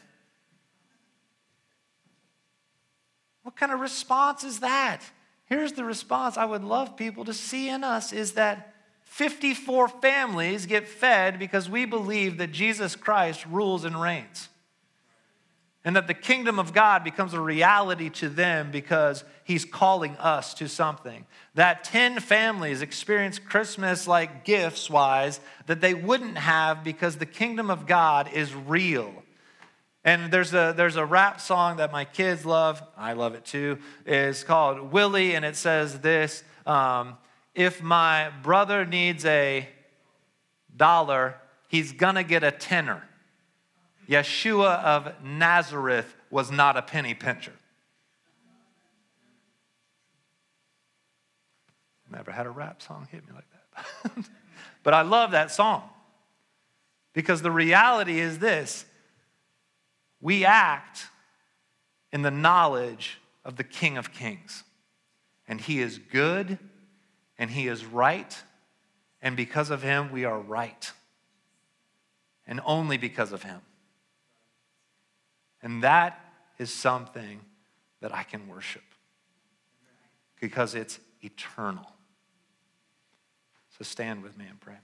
What 3.48 3.56
kind 3.56 3.72
of 3.72 3.80
response 3.80 4.44
is 4.44 4.60
that? 4.60 5.00
Here's 5.46 5.72
the 5.72 5.86
response 5.86 6.36
I 6.36 6.44
would 6.44 6.66
love 6.66 6.98
people 6.98 7.24
to 7.24 7.34
see 7.34 7.70
in 7.70 7.82
us 7.82 8.12
is 8.12 8.34
that 8.34 8.74
54 9.04 9.88
families 9.88 10.66
get 10.66 10.86
fed 10.86 11.40
because 11.40 11.70
we 11.70 11.86
believe 11.86 12.40
that 12.40 12.52
Jesus 12.52 12.98
Christ 12.98 13.46
rules 13.46 13.86
and 13.86 14.02
reigns. 14.02 14.50
and 15.86 15.96
that 15.96 16.08
the 16.08 16.14
kingdom 16.14 16.60
of 16.60 16.74
God 16.74 17.06
becomes 17.06 17.34
a 17.34 17.40
reality 17.40 18.10
to 18.10 18.28
them 18.28 18.70
because 18.70 19.24
he's 19.46 19.64
calling 19.64 20.18
us 20.18 20.54
to 20.56 20.68
something. 20.68 21.26
That 21.56 21.86
10 21.86 22.20
families 22.20 22.82
experience 22.82 23.40
Christmas 23.40 24.08
like 24.08 24.44
gifts 24.44 24.90
wise 24.90 25.40
that 25.68 25.80
they 25.80 25.94
wouldn't 25.94 26.38
have 26.38 26.84
because 26.84 27.16
the 27.16 27.26
kingdom 27.26 27.72
of 27.72 27.88
God 27.88 28.30
is 28.34 28.54
real. 28.54 29.24
And 30.08 30.32
there's 30.32 30.54
a, 30.54 30.74
there's 30.74 30.96
a 30.96 31.06
rap 31.06 31.42
song 31.42 31.78
that 31.78 31.92
my 31.92 32.06
kids 32.06 32.46
love, 32.46 32.82
I 32.98 33.12
love 33.12 33.36
it 33.36 33.44
too, 33.44 33.78
is 34.06 34.42
called 34.46 34.94
Willie, 34.94 35.36
and 35.36 35.44
it 35.44 35.58
says 35.58 36.00
this 36.00 36.46
um, 36.66 37.18
If 37.54 37.84
my 37.84 38.30
brother 38.42 38.86
needs 38.86 39.26
a 39.26 39.68
dollar, 40.74 41.36
he's 41.68 41.92
gonna 41.92 42.24
get 42.24 42.42
a 42.42 42.52
tenner. 42.52 43.04
Yeshua 44.08 44.82
of 44.82 45.12
Nazareth 45.26 46.16
was 46.30 46.50
not 46.52 46.78
a 46.78 46.82
penny 46.82 47.14
pincher. 47.14 47.52
Never 52.10 52.32
had 52.32 52.46
a 52.46 52.50
rap 52.50 52.82
song 52.82 53.10
hit 53.12 53.28
me 53.28 53.34
like 53.36 53.44
that. 54.06 54.26
but 54.84 54.94
I 54.94 55.02
love 55.02 55.32
that 55.32 55.52
song 55.52 55.84
because 57.12 57.42
the 57.42 57.52
reality 57.52 58.22
is 58.22 58.40
this 58.40 58.86
we 60.22 60.46
act 60.46 61.08
in 62.12 62.22
the 62.22 62.32
knowledge 62.32 63.20
of 63.46 63.56
the 63.56 63.64
King 63.64 63.98
of 63.98 64.12
Kings, 64.12 64.64
and 65.48 65.62
He 65.62 65.82
is 65.82 65.98
good 65.98 66.58
and 67.38 67.52
He 67.52 67.68
is 67.68 67.86
right, 67.86 68.36
and 69.22 69.38
because 69.38 69.70
of 69.70 69.84
Him, 69.84 70.12
we 70.12 70.26
are 70.26 70.40
right, 70.40 70.92
and 72.46 72.60
only 72.66 72.98
because 72.98 73.32
of 73.32 73.44
Him. 73.44 73.62
And 75.62 75.84
that 75.84 76.20
is 76.58 76.74
something 76.74 77.42
that 78.02 78.14
I 78.14 78.24
can 78.24 78.48
worship 78.48 78.84
because 80.40 80.76
it's 80.76 81.00
eternal. 81.22 81.86
So 83.78 83.84
stand 83.84 84.24
with 84.24 84.38
me 84.38 84.46
and 84.50 84.60
pray. 84.60 84.78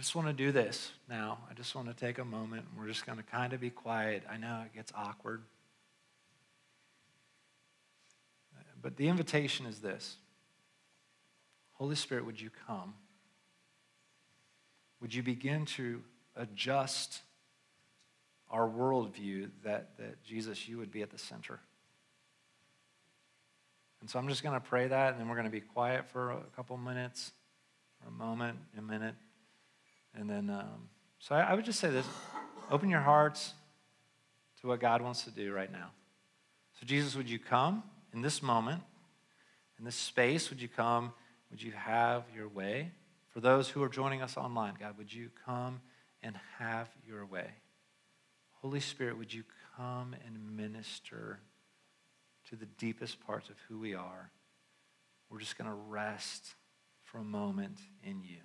I 0.00 0.02
just 0.02 0.14
want 0.14 0.28
to 0.28 0.32
do 0.32 0.50
this 0.50 0.92
now. 1.10 1.36
I 1.50 1.52
just 1.52 1.74
want 1.74 1.86
to 1.88 1.92
take 1.92 2.16
a 2.16 2.24
moment. 2.24 2.64
We're 2.74 2.86
just 2.86 3.04
going 3.04 3.18
to 3.18 3.22
kind 3.22 3.52
of 3.52 3.60
be 3.60 3.68
quiet. 3.68 4.22
I 4.30 4.38
know 4.38 4.62
it 4.64 4.74
gets 4.74 4.90
awkward. 4.96 5.42
But 8.80 8.96
the 8.96 9.08
invitation 9.08 9.66
is 9.66 9.80
this 9.80 10.16
Holy 11.74 11.96
Spirit, 11.96 12.24
would 12.24 12.40
you 12.40 12.48
come? 12.66 12.94
Would 15.02 15.12
you 15.12 15.22
begin 15.22 15.66
to 15.66 16.00
adjust 16.34 17.20
our 18.50 18.66
worldview 18.66 19.50
that, 19.64 19.98
that 19.98 20.24
Jesus, 20.24 20.66
you 20.66 20.78
would 20.78 20.90
be 20.90 21.02
at 21.02 21.10
the 21.10 21.18
center? 21.18 21.60
And 24.00 24.08
so 24.08 24.18
I'm 24.18 24.28
just 24.28 24.42
going 24.42 24.58
to 24.58 24.66
pray 24.66 24.88
that, 24.88 25.12
and 25.12 25.20
then 25.20 25.28
we're 25.28 25.36
going 25.36 25.44
to 25.44 25.50
be 25.50 25.60
quiet 25.60 26.08
for 26.08 26.30
a 26.30 26.40
couple 26.56 26.78
minutes, 26.78 27.32
a 28.08 28.10
moment, 28.10 28.56
a 28.78 28.80
minute. 28.80 29.14
And 30.14 30.28
then, 30.28 30.50
um, 30.50 30.88
so 31.18 31.34
I, 31.34 31.42
I 31.42 31.54
would 31.54 31.64
just 31.64 31.80
say 31.80 31.90
this 31.90 32.06
open 32.70 32.88
your 32.88 33.00
hearts 33.00 33.54
to 34.60 34.68
what 34.68 34.80
God 34.80 35.02
wants 35.02 35.24
to 35.24 35.30
do 35.30 35.52
right 35.52 35.70
now. 35.70 35.90
So, 36.78 36.86
Jesus, 36.86 37.16
would 37.16 37.28
you 37.28 37.38
come? 37.38 37.82
in 38.12 38.22
this 38.22 38.42
moment, 38.42 38.82
in 39.78 39.84
this 39.84 39.96
space, 39.96 40.50
would 40.50 40.60
you 40.60 40.68
come? 40.68 41.12
Would 41.50 41.62
you 41.62 41.72
have 41.72 42.24
your 42.34 42.48
way? 42.48 42.92
For 43.28 43.40
those 43.40 43.68
who 43.68 43.82
are 43.82 43.88
joining 43.88 44.22
us 44.22 44.36
online, 44.36 44.74
God, 44.78 44.98
would 44.98 45.12
you 45.12 45.30
come 45.46 45.80
and 46.22 46.36
have 46.58 46.88
your 47.06 47.24
way? 47.24 47.48
Holy 48.60 48.80
Spirit, 48.80 49.16
would 49.16 49.32
you 49.32 49.44
come 49.76 50.14
and 50.26 50.56
minister 50.56 51.40
to 52.48 52.56
the 52.56 52.66
deepest 52.66 53.24
parts 53.24 53.48
of 53.48 53.56
who 53.68 53.78
we 53.78 53.94
are? 53.94 54.30
We're 55.30 55.38
just 55.38 55.56
going 55.56 55.70
to 55.70 55.76
rest 55.76 56.54
for 57.04 57.18
a 57.18 57.24
moment 57.24 57.78
in 58.02 58.22
you. 58.22 58.38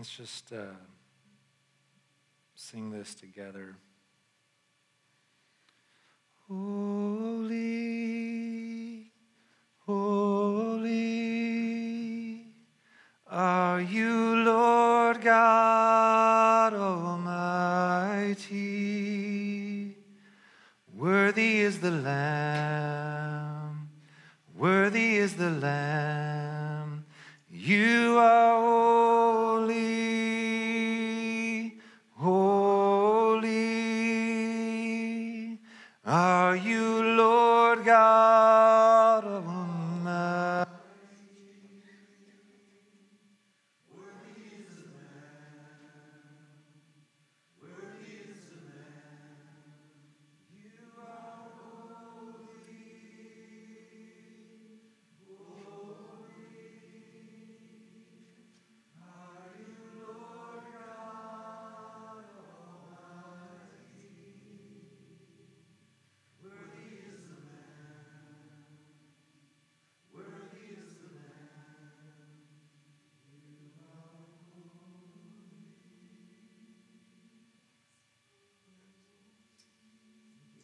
Let's 0.00 0.16
just 0.16 0.50
uh, 0.50 0.62
sing 2.54 2.90
this 2.90 3.14
together. 3.14 3.76
Holy, 6.48 7.50
holy 9.84 10.86
are 13.26 13.82
you, 13.82 14.36
Lord 14.36 15.20
God 15.20 16.72
Almighty. 16.72 17.18
Worthy 20.96 21.58
is 21.58 21.80
the 21.80 21.90
Lamb, 21.90 22.39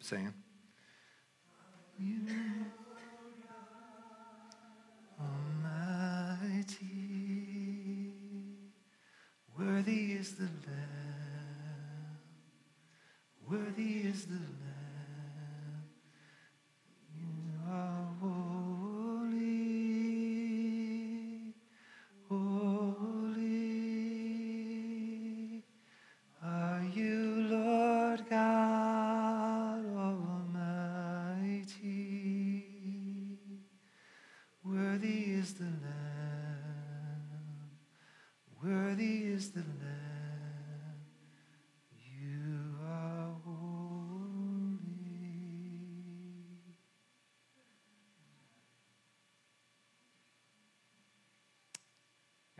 singing. 0.06 0.32
Almighty, 5.18 6.84
worthy 9.58 10.12
is 10.12 10.36
the 10.36 10.44
Lamb, 10.44 12.18
worthy 13.50 14.06
is 14.06 14.26
the 14.26 14.34
Lamb. 14.34 14.65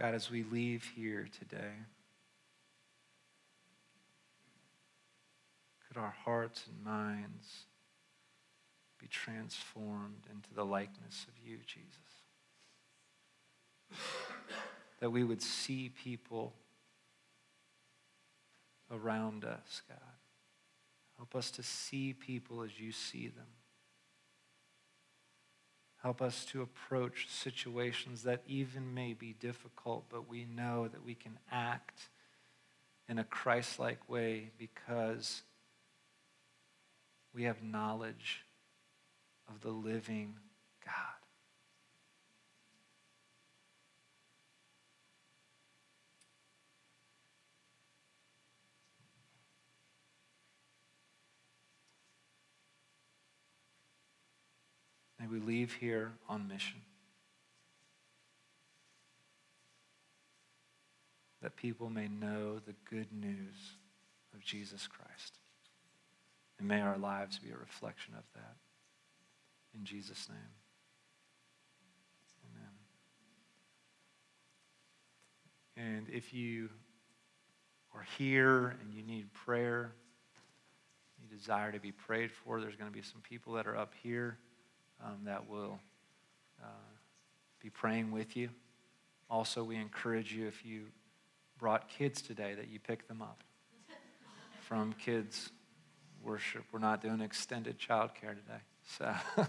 God, 0.07 0.15
as 0.15 0.31
we 0.31 0.45
leave 0.45 0.89
here 0.95 1.27
today, 1.37 1.73
could 5.89 5.97
our 5.97 6.15
hearts 6.25 6.63
and 6.69 6.85
minds 6.85 7.65
be 9.01 9.09
transformed 9.09 10.29
into 10.31 10.55
the 10.55 10.65
likeness 10.65 11.27
of 11.27 11.35
you, 11.45 11.59
Jesus? 11.67 11.99
That 15.01 15.11
we 15.11 15.25
would 15.25 15.43
see 15.43 15.89
people 15.89 16.53
around 18.93 19.45
us, 19.45 19.83
God. 19.89 19.99
Help 21.17 21.35
us 21.35 21.51
to 21.51 21.65
see 21.65 22.13
people 22.13 22.63
as 22.63 22.79
you 22.79 22.93
see 22.93 23.27
them. 23.27 23.47
Help 26.07 26.23
us 26.23 26.45
to 26.45 26.63
approach 26.63 27.27
situations 27.29 28.23
that 28.23 28.41
even 28.47 28.95
may 28.95 29.13
be 29.13 29.33
difficult, 29.41 30.05
but 30.09 30.29
we 30.29 30.45
know 30.45 30.87
that 30.87 31.05
we 31.05 31.17
can 31.17 31.37
act 31.51 32.11
in 33.09 33.19
a 33.19 33.25
Christ 33.25 33.81
like 33.81 34.09
way 34.09 34.53
because 34.57 35.43
we 37.35 37.43
have 37.43 37.61
knowledge 37.61 38.45
of 39.49 39.61
the 39.63 39.71
living 39.71 40.37
God. 40.85 41.17
May 55.19 55.27
we 55.27 55.41
leave 55.67 55.75
here 55.81 56.13
on 56.29 56.47
mission. 56.47 56.81
That 61.43 61.57
people 61.57 61.91
may 61.91 62.09
know 62.09 62.61
the 62.65 62.75
good 62.89 63.09
news 63.13 63.77
of 64.35 64.45
Jesus 64.45 64.87
Christ. 64.87 65.39
And 66.59 66.69
may 66.69 66.81
our 66.81 66.97
lives 66.97 67.39
be 67.39 67.51
a 67.51 67.57
reflection 67.57 68.15
of 68.17 68.25
that. 68.35 68.55
In 69.77 69.85
Jesus' 69.85 70.29
name. 70.29 70.39
Amen. 75.77 75.97
And 75.97 76.07
if 76.09 76.33
you 76.33 76.71
are 77.95 78.07
here 78.19 78.77
and 78.81 78.95
you 78.95 79.03
need 79.03 79.33
prayer, 79.33 79.93
you 81.21 81.37
desire 81.37 81.73
to 81.73 81.81
be 81.81 81.93
prayed 81.93 82.31
for, 82.31 82.61
there's 82.61 82.77
going 82.77 82.91
to 82.91 82.97
be 82.97 83.03
some 83.03 83.21
people 83.21 83.55
that 83.55 83.67
are 83.67 83.77
up 83.77 83.93
here 84.03 84.39
um, 85.05 85.25
that 85.25 85.49
will 85.49 85.79
uh, 86.63 86.67
be 87.63 87.71
praying 87.71 88.13
with 88.13 88.37
you. 88.37 88.51
Also, 89.29 89.65
we 89.65 89.77
encourage 89.77 90.33
you 90.33 90.47
if 90.47 90.65
you 90.65 90.87
brought 91.59 91.89
kids 91.89 92.23
today 92.23 92.55
that 92.55 92.69
you 92.69 92.79
pick 92.79 93.09
them 93.09 93.23
up 93.23 93.43
from 94.61 94.93
kids 94.95 95.51
worship. 96.23 96.65
We're 96.73 96.81
not 96.81 97.01
doing 97.01 97.21
extended 97.21 97.79
childcare 97.79 98.35
today. 98.35 98.63
So 98.99 99.15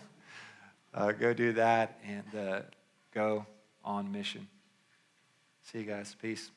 uh, 0.93 1.11
go 1.11 1.33
do 1.33 1.53
that 1.53 1.99
and 2.05 2.35
uh, 2.35 2.61
go 3.13 3.45
on 3.83 4.11
mission. 4.11 4.47
See 5.63 5.79
you 5.79 5.85
guys. 5.85 6.15
Peace. 6.21 6.51